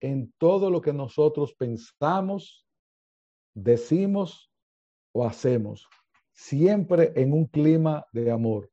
[0.00, 2.66] en todo lo que nosotros pensamos,
[3.54, 4.50] decimos
[5.14, 5.86] o hacemos,
[6.32, 8.70] siempre en un clima de amor.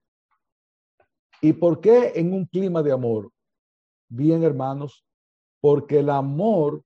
[1.42, 3.32] ¿Y por qué en un clima de amor?
[4.10, 5.06] Bien, hermanos,
[5.62, 6.84] porque el amor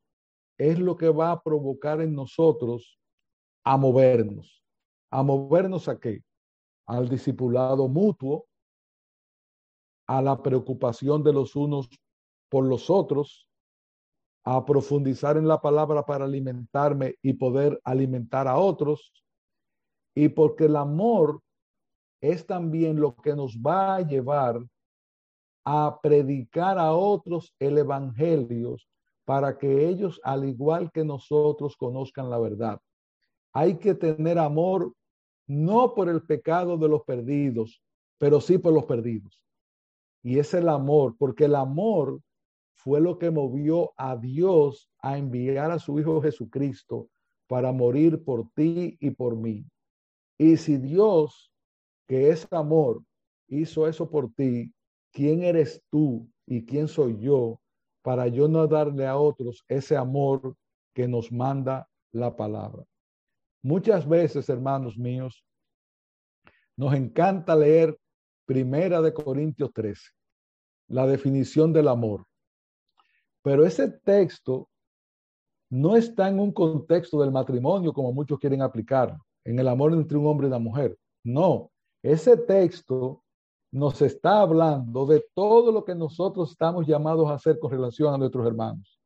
[0.58, 3.00] es lo que va a provocar en nosotros
[3.64, 4.64] a movernos.
[5.10, 6.24] ¿A movernos a qué?
[6.86, 8.48] Al discipulado mutuo,
[10.08, 11.90] a la preocupación de los unos
[12.50, 13.48] por los otros,
[14.44, 19.23] a profundizar en la palabra para alimentarme y poder alimentar a otros,
[20.16, 21.42] y porque el amor
[22.22, 24.64] es también lo que nos va a llevar
[25.66, 28.78] a predicar a otros el Evangelio
[29.26, 32.80] para que ellos, al igual que nosotros, conozcan la verdad.
[33.54, 34.94] Hay que tener amor
[35.48, 37.82] no por el pecado de los perdidos,
[38.18, 39.44] pero sí por los perdidos.
[40.22, 42.22] Y es el amor, porque el amor
[42.74, 47.10] fue lo que movió a Dios a enviar a su Hijo Jesucristo
[47.48, 49.66] para morir por ti y por mí.
[50.38, 51.52] Y si Dios,
[52.08, 53.04] que es amor,
[53.48, 54.74] hizo eso por ti,
[55.12, 57.60] ¿quién eres tú y quién soy yo
[58.02, 60.56] para yo no darle a otros ese amor
[60.94, 62.84] que nos manda la palabra?
[63.62, 65.46] Muchas veces, hermanos míos,
[66.76, 67.98] nos encanta leer
[68.46, 70.02] Primera de Corintios 13,
[70.90, 72.26] la definición del amor.
[73.42, 74.70] Pero ese texto
[75.70, 80.18] no está en un contexto del matrimonio como muchos quieren aplicarlo, en el amor entre
[80.18, 80.98] un hombre y una mujer.
[81.24, 83.24] No, ese texto
[83.72, 88.18] nos está hablando de todo lo que nosotros estamos llamados a hacer con relación a
[88.18, 89.00] nuestros hermanos.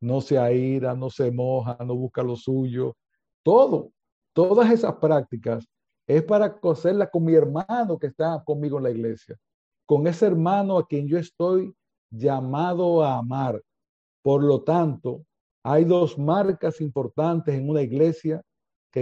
[0.00, 2.96] No se aira, no se moja, no busca lo suyo.
[3.42, 3.90] Todo,
[4.32, 5.66] todas esas prácticas
[6.06, 9.36] es para hacerla con mi hermano que está conmigo en la iglesia,
[9.84, 11.74] con ese hermano a quien yo estoy
[12.10, 13.60] llamado a amar.
[14.22, 15.24] Por lo tanto,
[15.64, 18.42] hay dos marcas importantes en una iglesia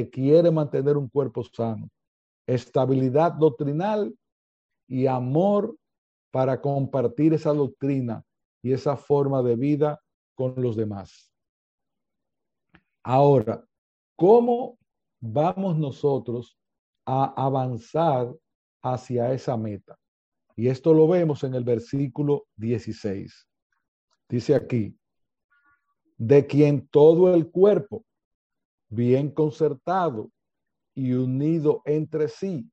[0.04, 1.88] quiere mantener un cuerpo sano.
[2.46, 4.14] Estabilidad doctrinal
[4.86, 5.76] y amor
[6.30, 8.22] para compartir esa doctrina
[8.62, 10.00] y esa forma de vida
[10.34, 11.32] con los demás.
[13.02, 13.64] Ahora,
[14.16, 14.78] ¿cómo
[15.20, 16.58] vamos nosotros
[17.04, 18.34] a avanzar
[18.82, 19.98] hacia esa meta?
[20.56, 23.46] Y esto lo vemos en el versículo 16.
[24.28, 24.98] Dice aquí,
[26.16, 28.05] de quien todo el cuerpo,
[28.88, 30.30] bien concertado
[30.94, 32.70] y unido entre sí,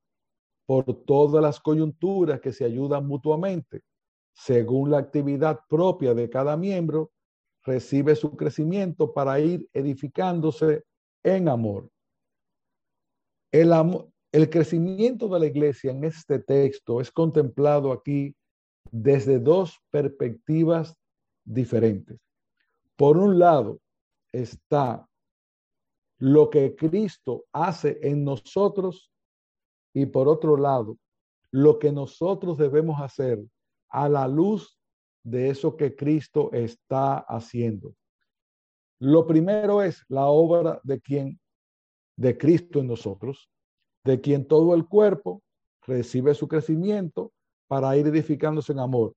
[0.66, 3.82] por todas las coyunturas que se ayudan mutuamente,
[4.34, 7.12] según la actividad propia de cada miembro,
[7.64, 10.84] recibe su crecimiento para ir edificándose
[11.24, 11.90] en amor.
[13.52, 18.36] El, amor, el crecimiento de la iglesia en este texto es contemplado aquí
[18.92, 20.96] desde dos perspectivas
[21.46, 22.20] diferentes.
[22.96, 23.80] Por un lado
[24.32, 25.08] está
[26.24, 29.12] lo que Cristo hace en nosotros
[29.94, 30.98] y por otro lado,
[31.52, 33.44] lo que nosotros debemos hacer
[33.90, 34.80] a la luz
[35.22, 37.94] de eso que Cristo está haciendo.
[39.00, 41.42] Lo primero es la obra de quien,
[42.16, 43.50] de Cristo en nosotros,
[44.06, 45.44] de quien todo el cuerpo
[45.82, 47.34] recibe su crecimiento
[47.68, 49.14] para ir edificándose en amor.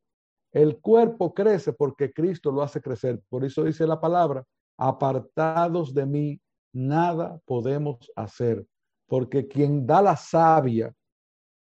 [0.51, 3.23] El cuerpo crece porque Cristo lo hace crecer.
[3.29, 4.45] Por eso dice la palabra,
[4.77, 6.41] apartados de mí,
[6.77, 8.67] nada podemos hacer
[9.07, 10.95] porque quien da la savia,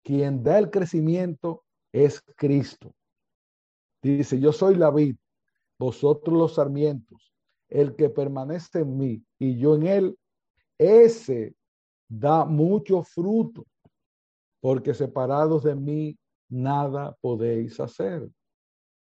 [0.05, 2.95] quien da el crecimiento es Cristo.
[4.03, 5.17] Dice, yo soy la vid,
[5.79, 7.33] vosotros los sarmientos,
[7.69, 10.19] el que permanece en mí y yo en él,
[10.79, 11.55] ese
[12.09, 13.67] da mucho fruto,
[14.61, 16.19] porque separados de mí
[16.49, 18.29] nada podéis hacer.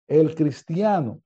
[0.08, 1.22] El cristiano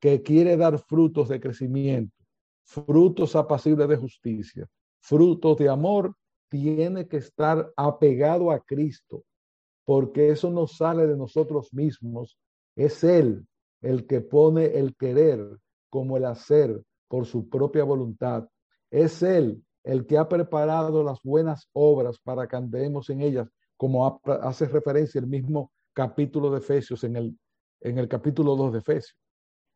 [0.00, 2.21] que quiere dar frutos de crecimiento,
[2.64, 4.68] frutos apacibles de justicia,
[5.00, 6.14] frutos de amor,
[6.48, 9.24] tiene que estar apegado a Cristo,
[9.84, 12.38] porque eso no sale de nosotros mismos,
[12.76, 13.46] es Él
[13.80, 15.44] el que pone el querer
[15.90, 18.48] como el hacer por su propia voluntad.
[18.90, 24.20] Es Él el que ha preparado las buenas obras para que andemos en ellas, como
[24.24, 27.38] hace referencia el mismo capítulo de Efesios en el,
[27.80, 29.18] en el capítulo 2 de Efesios.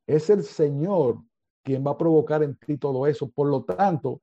[0.07, 1.23] Es el Señor
[1.67, 3.29] quien va a provocar en ti todo eso.
[3.29, 4.23] Por lo tanto,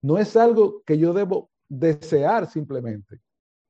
[0.00, 3.20] no es algo que yo debo desear simplemente.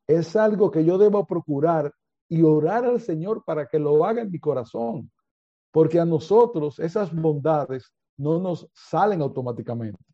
[0.07, 1.91] Es algo que yo debo procurar
[2.29, 5.11] y orar al Señor para que lo haga en mi corazón.
[5.73, 10.05] Porque a nosotros esas bondades no nos salen automáticamente.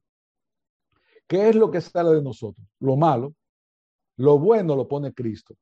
[1.26, 2.64] ¿Qué es lo que sale de nosotros?
[2.78, 3.34] Lo malo.
[4.18, 5.56] Lo bueno lo pone Cristo.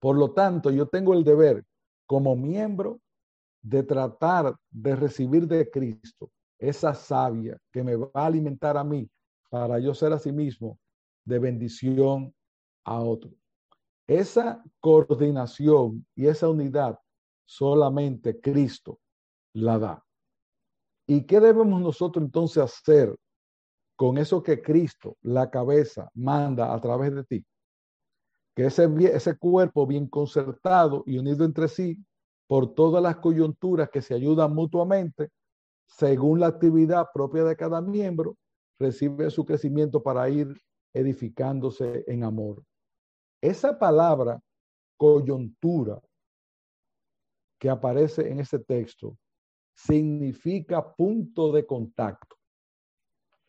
[0.00, 1.66] Por lo tanto, yo tengo el deber
[2.06, 2.98] como miembro
[3.60, 9.08] de tratar de recibir de Cristo esa savia que me va a alimentar a mí
[9.50, 10.78] para yo ser a mismo
[11.24, 12.34] de bendición
[12.84, 13.30] a otro.
[14.06, 16.98] Esa coordinación y esa unidad
[17.46, 19.00] solamente Cristo
[19.54, 20.04] la da.
[21.06, 23.14] ¿Y qué debemos nosotros entonces hacer
[23.96, 27.46] con eso que Cristo, la cabeza, manda a través de ti?
[28.56, 31.98] Que ese, ese cuerpo bien concertado y unido entre sí
[32.46, 35.30] por todas las coyunturas que se ayudan mutuamente,
[35.86, 38.36] según la actividad propia de cada miembro,
[38.78, 40.54] recibe su crecimiento para ir
[40.92, 42.64] edificándose en amor.
[43.40, 44.40] Esa palabra
[44.96, 46.00] coyuntura
[47.58, 49.16] que aparece en ese texto
[49.74, 52.36] significa punto de contacto.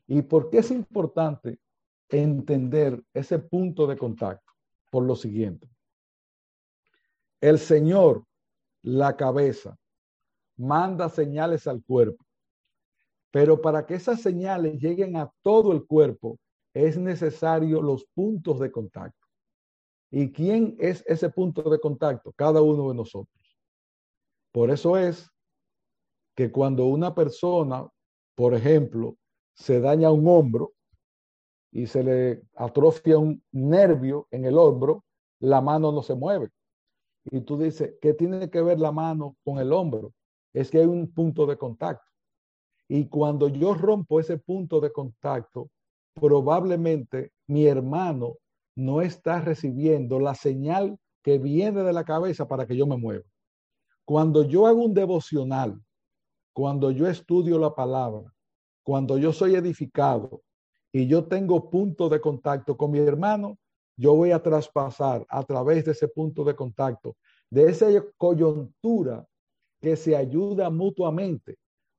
[0.07, 1.59] ¿Y por qué es importante
[2.09, 4.51] entender ese punto de contacto?
[4.89, 5.70] Por lo siguiente.
[7.41, 8.26] El Señor,
[8.82, 9.78] la cabeza,
[10.57, 12.24] manda señales al cuerpo,
[13.36, 16.39] pero para que esas señales lleguen a todo el cuerpo,
[16.73, 19.27] es necesario los puntos de contacto.
[20.09, 22.31] ¿Y quién es ese punto de contacto?
[22.38, 23.59] Cada uno de nosotros.
[24.53, 25.29] Por eso es
[26.33, 27.86] que cuando una persona,
[28.36, 29.17] por ejemplo,
[29.53, 30.71] se daña un hombro
[31.73, 35.03] y se le atrofia un nervio en el hombro,
[35.41, 36.51] la mano no se mueve.
[37.25, 40.13] Y tú dices, ¿qué tiene que ver la mano con el hombro?
[40.53, 42.14] Es que hay un punto de contacto.
[42.88, 45.69] Y cuando yo rompo ese punto de contacto,
[46.13, 48.38] probablemente mi hermano
[48.75, 53.23] no está recibiendo la señal que viene de la cabeza para que yo me mueva.
[54.05, 55.81] Cuando yo hago un devocional,
[56.53, 58.31] cuando yo estudio la palabra,
[58.83, 60.43] cuando yo soy edificado
[60.93, 63.57] y yo tengo punto de contacto con mi hermano,
[63.97, 67.15] yo voy a traspasar a través de ese punto de contacto,
[67.49, 69.25] de esa coyuntura
[69.81, 71.57] que se ayuda mutuamente.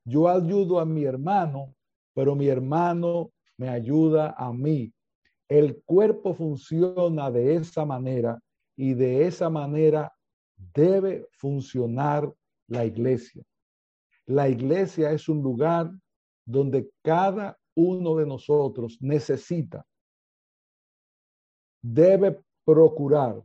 [0.08, 1.74] Yo ayudo a mi hermano,
[2.14, 4.92] pero mi hermano me ayuda a mí.
[5.48, 8.40] El cuerpo funciona de esa manera
[8.76, 10.12] y de esa manera
[10.72, 12.32] debe funcionar
[12.68, 13.42] la iglesia.
[14.26, 15.90] La iglesia es un lugar
[16.44, 19.84] donde cada uno de nosotros necesita,
[21.82, 23.42] debe procurar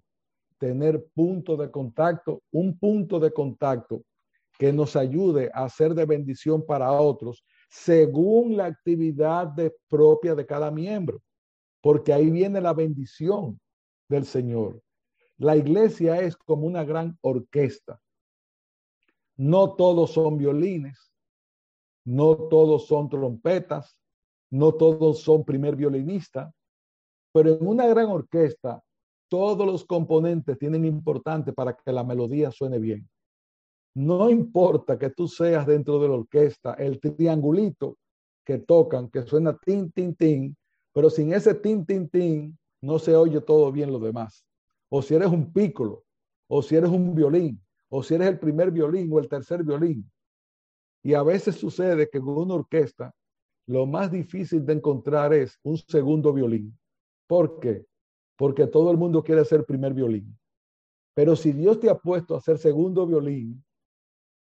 [0.59, 4.03] tener punto de contacto, un punto de contacto
[4.57, 9.53] que nos ayude a ser de bendición para otros según la actividad
[9.87, 11.21] propia de cada miembro,
[11.81, 13.59] porque ahí viene la bendición
[14.09, 14.81] del Señor.
[15.37, 17.99] La iglesia es como una gran orquesta.
[19.37, 21.11] No todos son violines,
[22.05, 23.97] no todos son trompetas,
[24.51, 26.53] no todos son primer violinista,
[27.31, 28.83] pero en una gran orquesta
[29.29, 33.09] todos los componentes tienen importante para que la melodía suene bien.
[33.93, 37.97] No importa que tú seas dentro de la orquesta el triangulito
[38.45, 40.55] que tocan, que suena tin, tin, tin,
[40.93, 44.45] pero sin ese tin, tin, tin, no se oye todo bien lo demás.
[44.89, 46.03] O si eres un pícolo,
[46.47, 50.09] o si eres un violín, o si eres el primer violín o el tercer violín.
[51.03, 53.13] Y a veces sucede que con una orquesta
[53.67, 56.77] lo más difícil de encontrar es un segundo violín.
[57.27, 57.85] ¿Por qué?
[58.37, 60.37] Porque todo el mundo quiere ser primer violín.
[61.13, 63.63] Pero si Dios te ha puesto a ser segundo violín,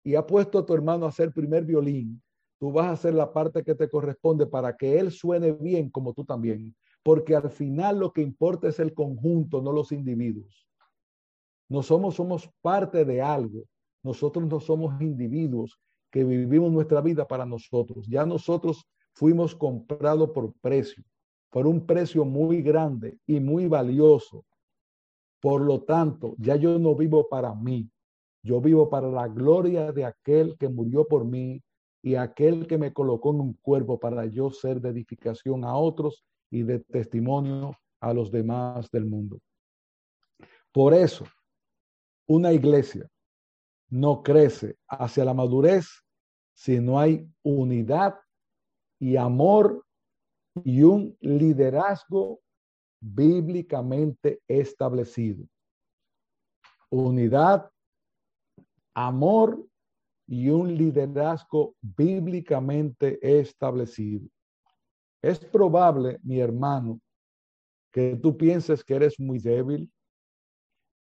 [0.04, 2.22] y ha puesto a tu hermano a hacer primer violín,
[2.60, 6.14] tú vas a hacer la parte que te corresponde para que él suene bien como
[6.14, 6.76] tú también.
[7.04, 10.68] Porque al final lo que importa es el conjunto, no los individuos.
[11.70, 13.64] No somos, somos parte de algo.
[14.04, 15.80] Nosotros no somos individuos
[16.12, 18.06] que vivimos nuestra vida para nosotros.
[18.08, 21.04] Ya nosotros fuimos comprados por precio,
[21.50, 24.46] por un precio muy grande y muy valioso.
[25.40, 27.90] Por lo tanto, ya yo no vivo para mí,
[28.44, 31.62] yo vivo para la gloria de aquel que murió por mí
[32.04, 36.26] y aquel que me colocó en un cuerpo para yo ser de edificación a otros
[36.50, 39.40] y de testimonio a los demás del mundo.
[40.72, 41.26] Por eso,
[42.28, 43.08] una iglesia
[43.90, 45.88] no crece hacia la madurez
[46.54, 48.16] si no hay unidad
[49.00, 49.86] y amor
[50.64, 52.40] y un liderazgo
[53.00, 55.46] bíblicamente establecido.
[56.90, 57.71] Unidad
[58.94, 59.66] amor
[60.28, 64.28] y un liderazgo bíblicamente establecido.
[65.22, 67.00] Es probable, mi hermano,
[67.92, 69.92] que tú pienses que eres muy débil,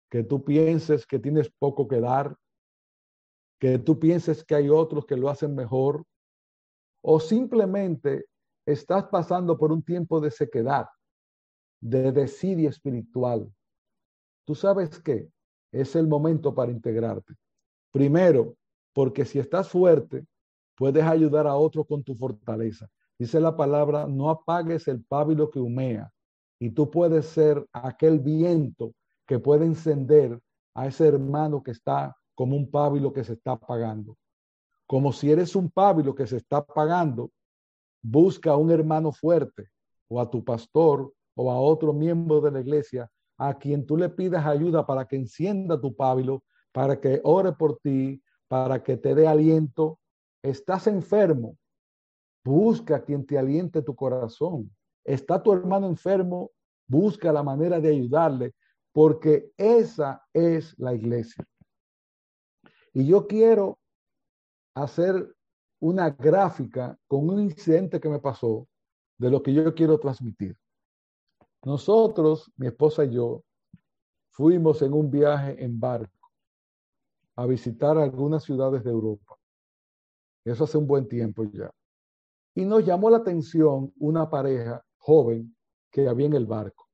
[0.09, 2.35] que tú pienses que tienes poco que dar,
[3.59, 6.05] que tú pienses que hay otros que lo hacen mejor,
[7.03, 8.25] o simplemente
[8.65, 10.87] estás pasando por un tiempo de sequedad,
[11.81, 13.51] de desidia espiritual.
[14.45, 15.29] Tú sabes que
[15.71, 17.33] es el momento para integrarte.
[17.91, 18.55] Primero,
[18.93, 20.25] porque si estás fuerte,
[20.75, 22.87] puedes ayudar a otro con tu fortaleza.
[23.19, 26.11] Dice la palabra, no apagues el pábilo que humea.
[26.59, 28.93] Y tú puedes ser aquel viento
[29.27, 30.39] que puede encender
[30.75, 34.15] a ese hermano que está como un pábilo que se está apagando.
[34.85, 37.31] Como si eres un pábilo que se está apagando,
[38.01, 39.69] busca a un hermano fuerte
[40.07, 44.09] o a tu pastor o a otro miembro de la iglesia a quien tú le
[44.09, 49.15] pidas ayuda para que encienda tu pábilo para que ore por ti, para que te
[49.15, 49.99] dé aliento.
[50.41, 51.57] Estás enfermo,
[52.43, 54.71] busca quien te aliente tu corazón.
[55.03, 56.51] Está tu hermano enfermo,
[56.87, 58.53] busca la manera de ayudarle,
[58.91, 61.45] porque esa es la iglesia.
[62.93, 63.79] Y yo quiero
[64.75, 65.35] hacer
[65.79, 68.67] una gráfica con un incidente que me pasó
[69.17, 70.57] de lo que yo quiero transmitir.
[71.63, 73.43] Nosotros, mi esposa y yo,
[74.29, 76.16] fuimos en un viaje en barco
[77.37, 79.37] a visitar algunas ciudades de Europa.
[80.43, 81.71] Eso hace un buen tiempo ya.
[82.55, 85.55] Y nos llamó la atención una pareja joven
[85.91, 86.89] que había en el barco.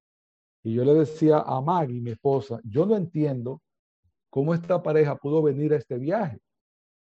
[0.61, 3.61] Y yo le decía a Maggie, mi esposa, yo no entiendo
[4.29, 6.39] cómo esta pareja pudo venir a este viaje.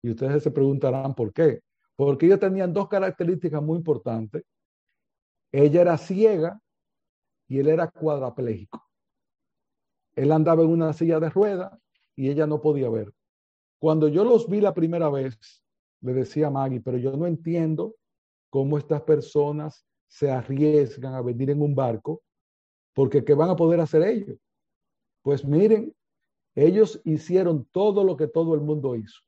[0.03, 1.61] Y ustedes se preguntarán por qué.
[1.95, 4.43] Porque ellos tenían dos características muy importantes.
[5.51, 6.59] Ella era ciega
[7.47, 8.83] y él era cuadraplégico.
[10.15, 11.71] Él andaba en una silla de ruedas
[12.15, 13.11] y ella no podía ver.
[13.83, 15.61] Cuando yo los vi la primera vez,
[15.99, 17.97] le decía Maggie, pero yo no entiendo
[18.49, 22.21] cómo estas personas se arriesgan a venir en un barco,
[22.93, 24.39] porque ¿qué van a poder hacer ellos?
[25.21, 25.93] Pues miren,
[26.55, 29.19] ellos hicieron todo lo que todo el mundo hizo.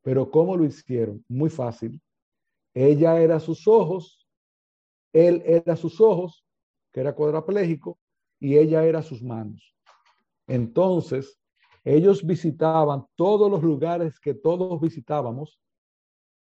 [0.00, 1.22] Pero ¿cómo lo hicieron?
[1.28, 2.00] Muy fácil.
[2.72, 4.26] Ella era sus ojos,
[5.12, 6.42] él era sus ojos,
[6.90, 7.98] que era cuadraplégico,
[8.40, 9.76] y ella era sus manos.
[10.46, 11.37] Entonces,
[11.88, 15.58] ellos visitaban todos los lugares que todos visitábamos,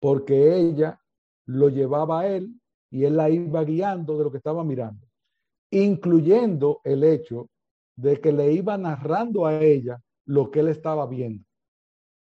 [0.00, 1.00] porque ella
[1.44, 5.06] lo llevaba a él y él la iba guiando de lo que estaba mirando,
[5.70, 7.48] incluyendo el hecho
[7.94, 11.44] de que le iba narrando a ella lo que él estaba viendo.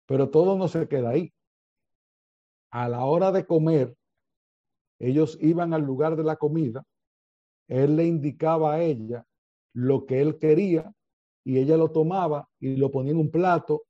[0.06, 1.34] Pero todo no se queda ahí.
[2.70, 3.98] A la hora de comer,
[5.00, 6.84] ellos iban al lugar de la comida,
[7.68, 9.26] él le indicaba a ella
[9.74, 10.94] lo que él quería
[11.48, 13.84] y ella lo tomaba y lo ponía en un plato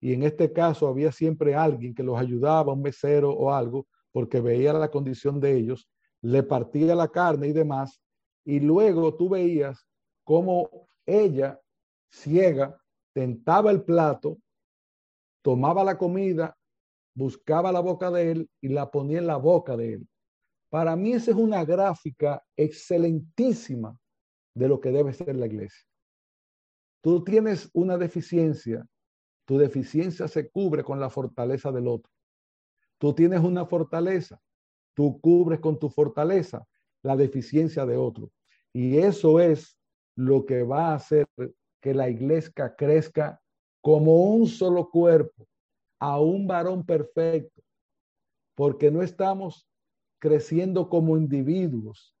[0.00, 4.40] y en este caso había siempre alguien que los ayudaba, un mesero o algo, porque
[4.40, 5.86] veía la condición de ellos,
[6.22, 8.00] le partía la carne y demás,
[8.46, 9.86] y luego tú veías
[10.24, 11.60] cómo ella,
[12.10, 12.80] ciega,
[13.12, 14.38] tentaba el plato,
[15.42, 16.56] tomaba la comida,
[17.14, 20.08] buscaba la boca de él y la ponía en la boca de él.
[20.70, 23.94] Para mí esa es una gráfica excelentísima
[24.54, 25.91] de lo que debe ser la iglesia.
[27.02, 28.86] Tú tienes una deficiencia,
[29.44, 32.10] tu deficiencia se cubre con la fortaleza del otro.
[32.98, 34.40] Tú tienes una fortaleza,
[34.94, 36.64] tú cubres con tu fortaleza
[37.02, 38.30] la deficiencia de otro.
[38.72, 39.76] Y eso es
[40.16, 41.26] lo que va a hacer
[41.80, 43.42] que la iglesia crezca
[43.80, 45.46] como un solo cuerpo,
[45.98, 47.62] a un varón perfecto,
[48.54, 49.68] porque no estamos
[50.20, 52.14] creciendo como individuos,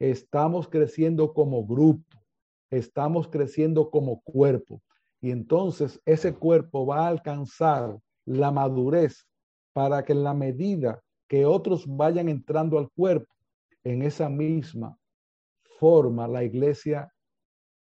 [0.00, 2.13] estamos creciendo como grupo,
[2.70, 4.82] estamos creciendo como cuerpo.
[5.20, 9.26] Y entonces ese cuerpo va a alcanzar la madurez
[9.72, 13.32] para que en la medida que otros vayan entrando al cuerpo,
[13.82, 14.98] en esa misma
[15.78, 17.12] forma la iglesia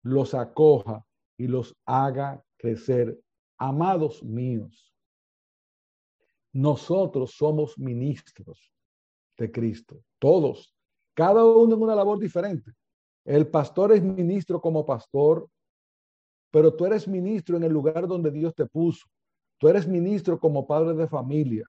[0.01, 1.05] los acoja
[1.38, 3.19] y los haga crecer.
[3.57, 4.93] Amados míos,
[6.51, 8.71] nosotros somos ministros
[9.38, 10.76] de Cristo, todos,
[11.15, 12.71] cada uno en una labor diferente.
[13.26, 15.47] El pastor es ministro como pastor,
[16.51, 19.07] pero tú eres ministro en el lugar donde Dios te puso.
[19.57, 21.65] Tú eres ministro como padre de familia.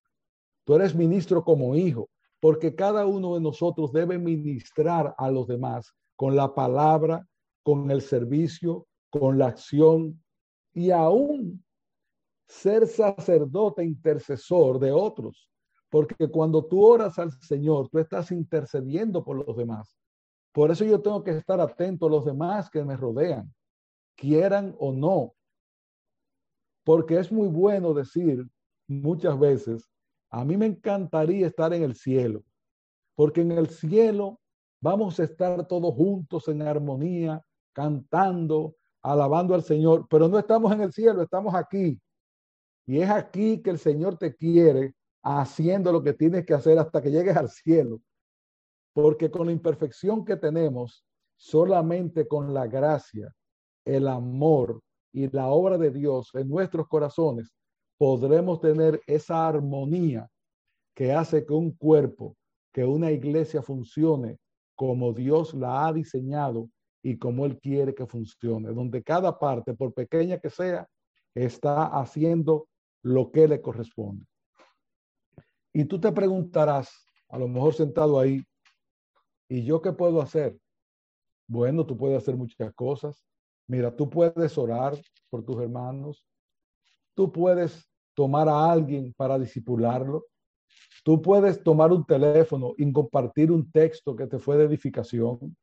[0.65, 2.09] Tú eres ministro como hijo,
[2.41, 7.27] porque cada uno de nosotros debe ministrar a los demás con la palabra,
[7.63, 10.23] con el servicio, con la acción
[10.73, 11.65] y aún
[12.47, 15.49] ser sacerdote intercesor de otros.
[15.89, 19.97] Porque cuando tú oras al Señor, tú estás intercediendo por los demás.
[20.55, 23.53] Por eso yo tengo que estar atento a los demás que me rodean,
[24.17, 25.35] quieran o no.
[26.85, 28.47] Porque es muy bueno decir
[28.87, 29.91] muchas veces,
[30.31, 32.45] a mí me encantaría estar en el cielo,
[33.17, 34.41] porque en el cielo
[34.81, 40.83] vamos a estar todos juntos en armonía, cantando, alabando al Señor, pero no estamos en
[40.83, 42.01] el cielo, estamos aquí.
[42.87, 47.03] Y es aquí que el Señor te quiere haciendo lo que tienes que hacer hasta
[47.03, 48.01] que llegues al cielo.
[48.95, 51.05] Porque con la imperfección que tenemos,
[51.37, 53.35] solamente con la gracia,
[53.85, 54.81] el amor
[55.13, 57.53] y la obra de Dios en nuestros corazones,
[57.99, 60.29] podremos tener esa armonía
[60.95, 62.37] que hace que un cuerpo,
[62.73, 64.39] que una iglesia funcione
[64.75, 66.71] como Dios la ha diseñado
[67.03, 70.89] y como Él quiere que funcione, donde cada parte, por pequeña que sea,
[71.35, 72.69] está haciendo
[73.03, 74.25] lo que le corresponde.
[75.73, 78.43] Y tú te preguntarás, a lo mejor sentado ahí,
[79.49, 80.59] ¿y yo qué puedo hacer?
[81.47, 83.25] Bueno, tú puedes hacer muchas cosas.
[83.67, 84.99] Mira, tú puedes orar
[85.31, 86.27] por tus hermanos.
[87.15, 90.27] Tú puedes tomar a alguien para disipularlo.
[91.05, 95.57] Tú puedes tomar un teléfono y compartir un texto que te fue de edificación.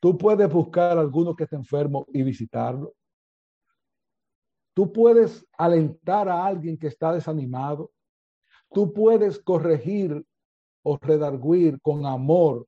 [0.00, 2.94] Tú puedes buscar a alguno que esté enfermo y visitarlo.
[4.74, 7.90] Tú puedes alentar a alguien que está desanimado.
[8.72, 10.24] Tú puedes corregir
[10.82, 12.66] o redarguir con amor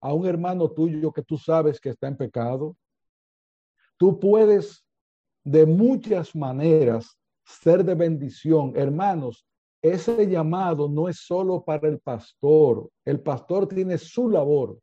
[0.00, 2.76] a un hermano tuyo que tú sabes que está en pecado.
[3.96, 4.84] Tú puedes
[5.44, 8.72] de muchas maneras ser de bendición.
[8.74, 9.46] Hermanos,
[9.80, 12.90] ese llamado no es solo para el pastor.
[13.04, 14.78] El pastor tiene su labor.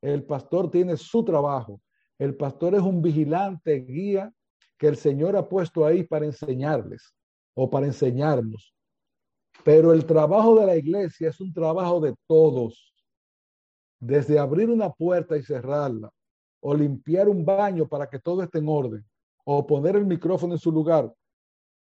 [0.00, 1.80] El pastor tiene su trabajo.
[2.18, 4.32] El pastor es un vigilante, guía
[4.78, 7.14] que el Señor ha puesto ahí para enseñarles
[7.54, 8.74] o para enseñarnos.
[9.64, 12.94] Pero el trabajo de la iglesia es un trabajo de todos.
[14.06, 16.12] Desde abrir una puerta y cerrarla,
[16.60, 19.04] o limpiar un baño para que todo esté en orden,
[19.44, 21.12] o poner el micrófono en su lugar,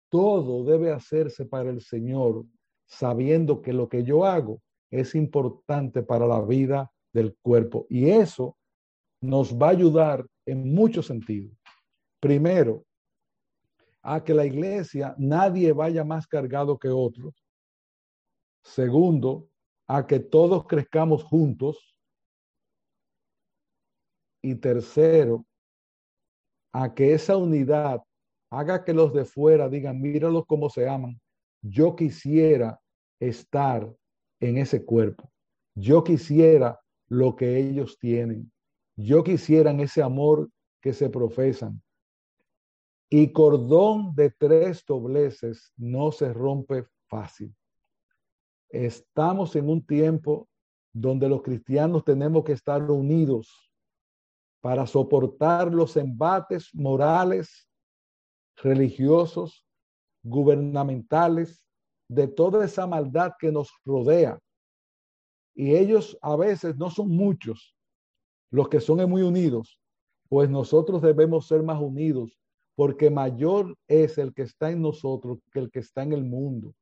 [0.08, 2.44] todo debe hacerse para el Señor,
[2.86, 4.60] sabiendo que lo que yo hago
[4.92, 7.84] es importante para la vida del cuerpo.
[7.90, 8.56] Y eso
[9.20, 11.52] nos va a ayudar en muchos sentidos.
[12.20, 12.84] Primero,
[14.02, 17.34] a que la iglesia nadie vaya más cargado que otros.
[18.62, 19.48] Segundo,
[19.88, 21.93] a que todos crezcamos juntos.
[24.44, 25.46] Y tercero,
[26.70, 28.02] a que esa unidad
[28.50, 31.18] haga que los de fuera digan, míralos cómo se aman.
[31.62, 32.78] Yo quisiera
[33.18, 33.90] estar
[34.40, 35.32] en ese cuerpo.
[35.74, 36.78] Yo quisiera
[37.08, 38.52] lo que ellos tienen.
[38.96, 40.50] Yo quisiera ese amor
[40.82, 41.82] que se profesan.
[43.08, 47.56] Y cordón de tres dobleces no se rompe fácil.
[48.68, 50.50] Estamos en un tiempo
[50.92, 53.63] donde los cristianos tenemos que estar unidos
[54.64, 57.68] para soportar los embates morales,
[58.56, 59.66] religiosos,
[60.22, 61.62] gubernamentales,
[62.08, 64.38] de toda esa maldad que nos rodea.
[65.54, 67.76] Y ellos a veces no son muchos
[68.50, 69.78] los que son muy unidos,
[70.30, 72.40] pues nosotros debemos ser más unidos,
[72.74, 76.74] porque mayor es el que está en nosotros que el que está en el mundo.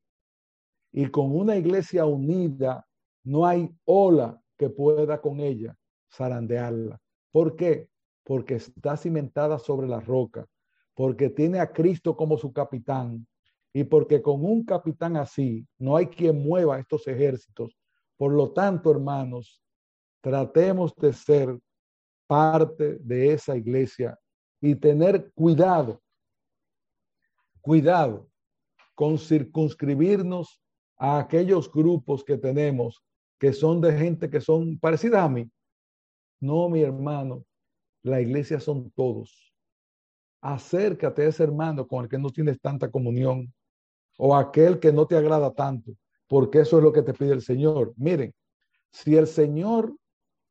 [0.93, 2.87] Y con una iglesia unida,
[3.25, 5.75] no hay ola que pueda con ella
[6.09, 7.02] zarandearla.
[7.33, 7.89] ¿Por qué?
[8.23, 10.45] Porque está cimentada sobre la roca,
[10.93, 13.27] porque tiene a Cristo como su capitán
[13.73, 17.75] y porque con un capitán así no hay quien mueva estos ejércitos.
[18.17, 19.63] Por lo tanto, hermanos,
[20.21, 21.59] tratemos de ser
[22.27, 24.17] parte de esa iglesia
[24.61, 26.03] y tener cuidado,
[27.61, 28.29] cuidado
[28.93, 30.61] con circunscribirnos
[30.97, 33.03] a aquellos grupos que tenemos
[33.39, 35.49] que son de gente que son parecidas a mí.
[36.43, 37.45] No, mi hermano,
[38.03, 39.55] la iglesia son todos.
[40.41, 43.53] Acércate a ese hermano con el que no tienes tanta comunión
[44.17, 45.93] o aquel que no te agrada tanto,
[46.27, 47.93] porque eso es lo que te pide el Señor.
[47.95, 48.35] Miren,
[48.91, 49.95] si el Señor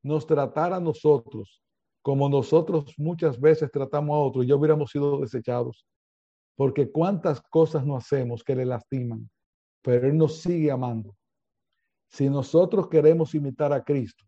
[0.02, 1.62] nos tratara a nosotros
[2.00, 5.86] como nosotros muchas veces tratamos a otros, ya hubiéramos sido desechados.
[6.56, 9.28] Porque cuántas cosas no hacemos que le lastiman,
[9.82, 11.14] pero Él nos sigue amando.
[12.08, 14.24] Si nosotros queremos imitar a Cristo,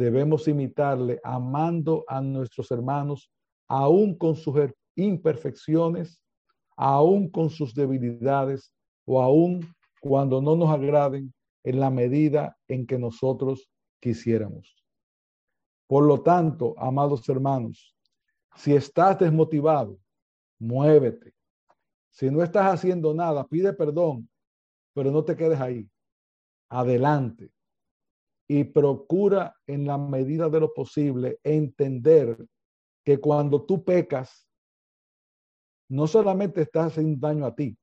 [0.00, 3.30] debemos imitarle amando a nuestros hermanos,
[3.68, 4.56] aún con sus
[4.96, 6.22] imperfecciones,
[6.74, 8.72] aún con sus debilidades
[9.04, 9.60] o aún
[10.00, 13.68] cuando no nos agraden en la medida en que nosotros
[14.00, 14.74] quisiéramos.
[15.86, 17.94] Por lo tanto, amados hermanos,
[18.56, 19.98] si estás desmotivado,
[20.58, 21.34] muévete.
[22.10, 24.30] Si no estás haciendo nada, pide perdón,
[24.94, 25.86] pero no te quedes ahí.
[26.70, 27.50] Adelante.
[28.52, 32.36] Y procura en la medida de lo posible entender
[33.04, 34.50] que cuando tú pecas,
[35.88, 37.78] no solamente estás haciendo daño a ti,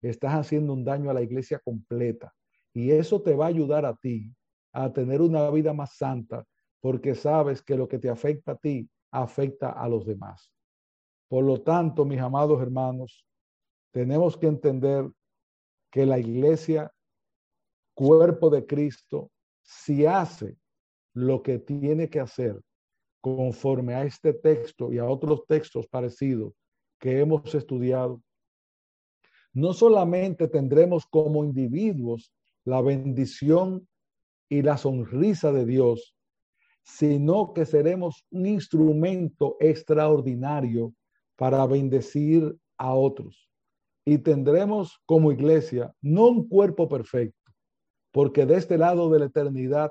[0.00, 2.32] estás haciendo un daño a la iglesia completa.
[2.72, 4.32] Y eso te va a ayudar a ti
[4.72, 6.46] a tener una vida más santa
[6.80, 10.48] porque sabes que lo que te afecta a ti afecta a los demás.
[11.26, 13.26] Por lo tanto, mis amados hermanos,
[13.90, 15.10] tenemos que entender
[15.90, 16.92] que la iglesia,
[17.96, 19.32] cuerpo de Cristo,
[19.64, 20.56] si hace
[21.14, 22.60] lo que tiene que hacer
[23.20, 26.52] conforme a este texto y a otros textos parecidos
[26.98, 28.22] que hemos estudiado,
[29.54, 32.32] no solamente tendremos como individuos
[32.64, 33.88] la bendición
[34.48, 36.14] y la sonrisa de Dios,
[36.82, 40.92] sino que seremos un instrumento extraordinario
[41.36, 43.48] para bendecir a otros.
[44.04, 47.43] Y tendremos como iglesia no un cuerpo perfecto,
[48.14, 49.90] porque de este lado de la eternidad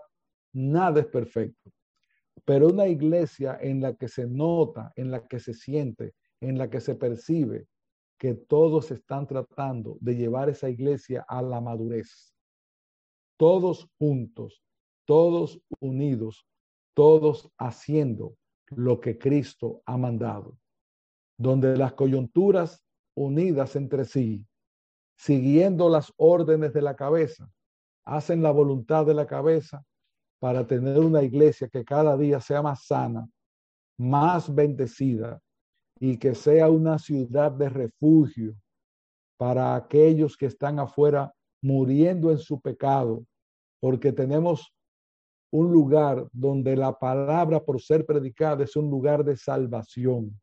[0.54, 1.70] nada es perfecto,
[2.46, 6.70] pero una iglesia en la que se nota, en la que se siente, en la
[6.70, 7.68] que se percibe
[8.18, 12.34] que todos están tratando de llevar esa iglesia a la madurez.
[13.36, 14.64] Todos juntos,
[15.04, 16.48] todos unidos,
[16.94, 18.38] todos haciendo
[18.70, 20.58] lo que Cristo ha mandado,
[21.38, 24.48] donde las coyunturas unidas entre sí,
[25.18, 27.52] siguiendo las órdenes de la cabeza,
[28.06, 29.84] hacen la voluntad de la cabeza
[30.40, 33.30] para tener una iglesia que cada día sea más sana,
[33.98, 35.40] más bendecida
[36.00, 38.56] y que sea una ciudad de refugio
[39.38, 43.26] para aquellos que están afuera muriendo en su pecado,
[43.80, 44.74] porque tenemos
[45.52, 50.40] un lugar donde la palabra por ser predicada es un lugar de salvación.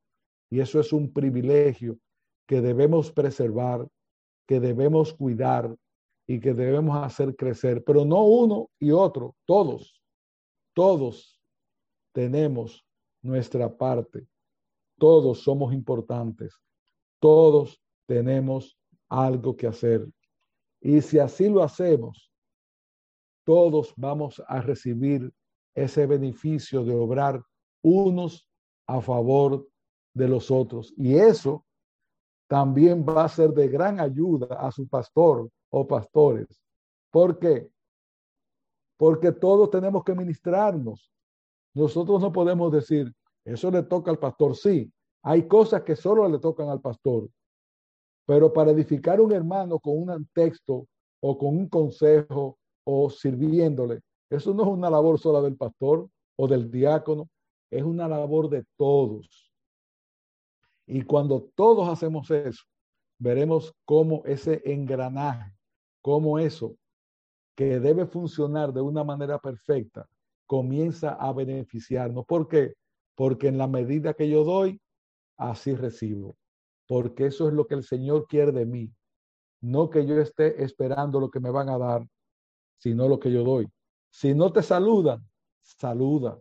[0.50, 1.98] Y eso es un privilegio
[2.46, 3.86] que debemos preservar,
[4.46, 5.74] que debemos cuidar
[6.31, 7.83] y que debemos hacer crecer.
[7.83, 10.01] Pero no uno y otro, todos,
[10.76, 11.43] todos
[12.14, 12.87] tenemos
[13.20, 14.28] nuestra parte.
[14.97, 16.55] Todos somos importantes.
[17.18, 18.78] Todos tenemos
[19.09, 20.09] algo que hacer.
[20.81, 22.31] Y si así lo hacemos,
[23.45, 25.35] todos vamos a recibir
[25.74, 27.43] ese beneficio de obrar
[27.83, 28.47] unos
[28.87, 29.68] a favor
[30.14, 30.95] de los otros.
[30.97, 31.66] Y eso
[32.47, 36.61] también va a ser de gran ayuda a su pastor o pastores.
[37.11, 37.71] ¿Por qué?
[38.97, 41.11] Porque todos tenemos que ministrarnos.
[41.75, 43.12] Nosotros no podemos decir,
[43.45, 44.57] eso le toca al pastor.
[44.57, 44.93] Sí,
[45.23, 47.29] hay cosas que solo le tocan al pastor.
[48.27, 50.87] Pero para edificar un hermano con un texto
[51.21, 54.01] o con un consejo o sirviéndole,
[54.31, 57.29] eso no es una labor sola del pastor o del diácono,
[57.71, 59.51] es una labor de todos.
[60.87, 62.64] Y cuando todos hacemos eso,
[63.18, 65.53] veremos cómo ese engranaje,
[66.01, 66.76] cómo eso
[67.55, 70.09] que debe funcionar de una manera perfecta,
[70.46, 72.24] comienza a beneficiarnos.
[72.26, 72.74] ¿Por qué?
[73.14, 74.80] Porque en la medida que yo doy,
[75.36, 76.36] así recibo.
[76.88, 78.90] Porque eso es lo que el Señor quiere de mí.
[79.61, 82.07] No que yo esté esperando lo que me van a dar,
[82.78, 83.68] sino lo que yo doy.
[84.09, 85.24] Si no te saludan,
[85.61, 86.40] saluda.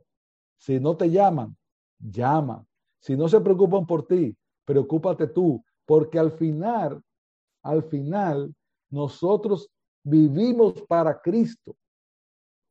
[0.57, 1.55] Si no te llaman,
[1.99, 2.65] llama.
[2.99, 4.35] Si no se preocupan por ti,
[4.65, 7.03] preocúpate tú, porque al final,
[7.61, 8.55] al final,
[8.89, 9.69] nosotros
[10.03, 11.75] vivimos para Cristo,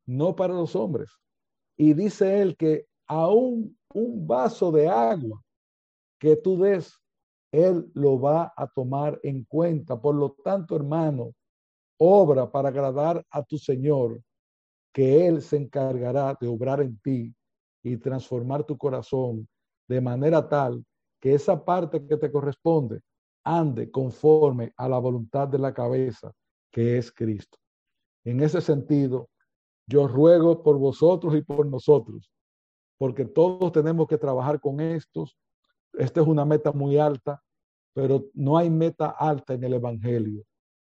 [0.06, 1.10] no para los hombres.
[1.76, 5.42] Y dice él que aún un vaso de agua
[6.18, 6.98] que tú des,
[7.52, 10.00] él lo va a tomar en cuenta.
[10.00, 11.32] Por lo tanto, hermano,
[11.98, 14.22] obra para agradar a tu Señor,
[14.92, 17.34] que Él se encargará de obrar en ti
[17.82, 19.48] y transformar tu corazón
[19.86, 20.84] de manera tal
[21.20, 23.00] que esa parte que te corresponde
[23.56, 26.32] ande conforme a la voluntad de la cabeza,
[26.70, 27.58] que es Cristo.
[28.24, 29.30] En ese sentido,
[29.86, 32.30] yo ruego por vosotros y por nosotros,
[32.98, 35.38] porque todos tenemos que trabajar con estos.
[35.94, 37.42] Esta es una meta muy alta,
[37.94, 40.44] pero no hay meta alta en el Evangelio.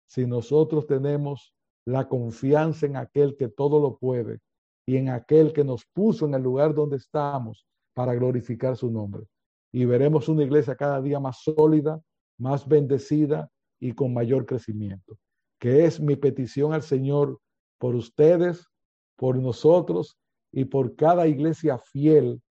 [0.07, 4.39] Si nosotros tenemos la confianza en aquel que todo lo puede
[4.85, 9.25] y en aquel que nos puso en el lugar donde estamos para glorificar su nombre.
[9.71, 11.99] Y veremos una iglesia cada día más sólida,
[12.37, 15.17] más bendecida y con mayor crecimiento,
[15.59, 17.39] que es mi petición al Señor
[17.77, 18.67] por ustedes,
[19.15, 20.17] por nosotros
[20.51, 22.41] y por cada iglesia fiel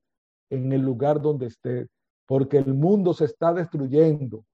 [0.51, 1.89] en el lugar donde esté,
[2.27, 4.45] porque el mundo se está destruyendo,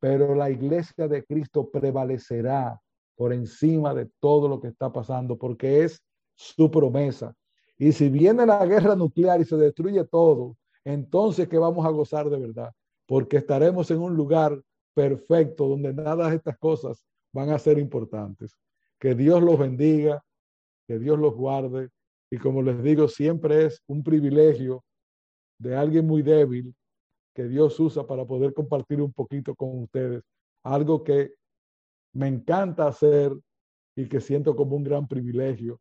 [0.00, 2.80] pero la iglesia de Cristo prevalecerá
[3.16, 6.02] por encima de todo lo que está pasando, porque es
[6.34, 7.34] su promesa.
[7.78, 12.28] Y si viene la guerra nuclear y se destruye todo, entonces que vamos a gozar
[12.30, 12.72] de verdad,
[13.06, 14.60] porque estaremos en un lugar
[14.94, 18.56] perfecto donde nada de estas cosas van a ser importantes.
[18.98, 20.22] Que Dios los bendiga,
[20.86, 21.90] que Dios los guarde.
[22.30, 24.84] Y como les digo, siempre es un privilegio
[25.58, 26.74] de alguien muy débil
[27.34, 30.22] que Dios usa para poder compartir un poquito con ustedes.
[30.64, 31.34] Algo que
[32.14, 33.32] me encanta hacer
[33.96, 35.80] y que siento como un gran privilegio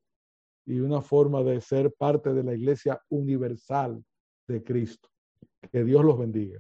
[0.66, 4.04] y una forma de ser parte de la iglesia universal
[4.48, 5.10] de Cristo.
[5.72, 6.60] Que Dios los bendiga.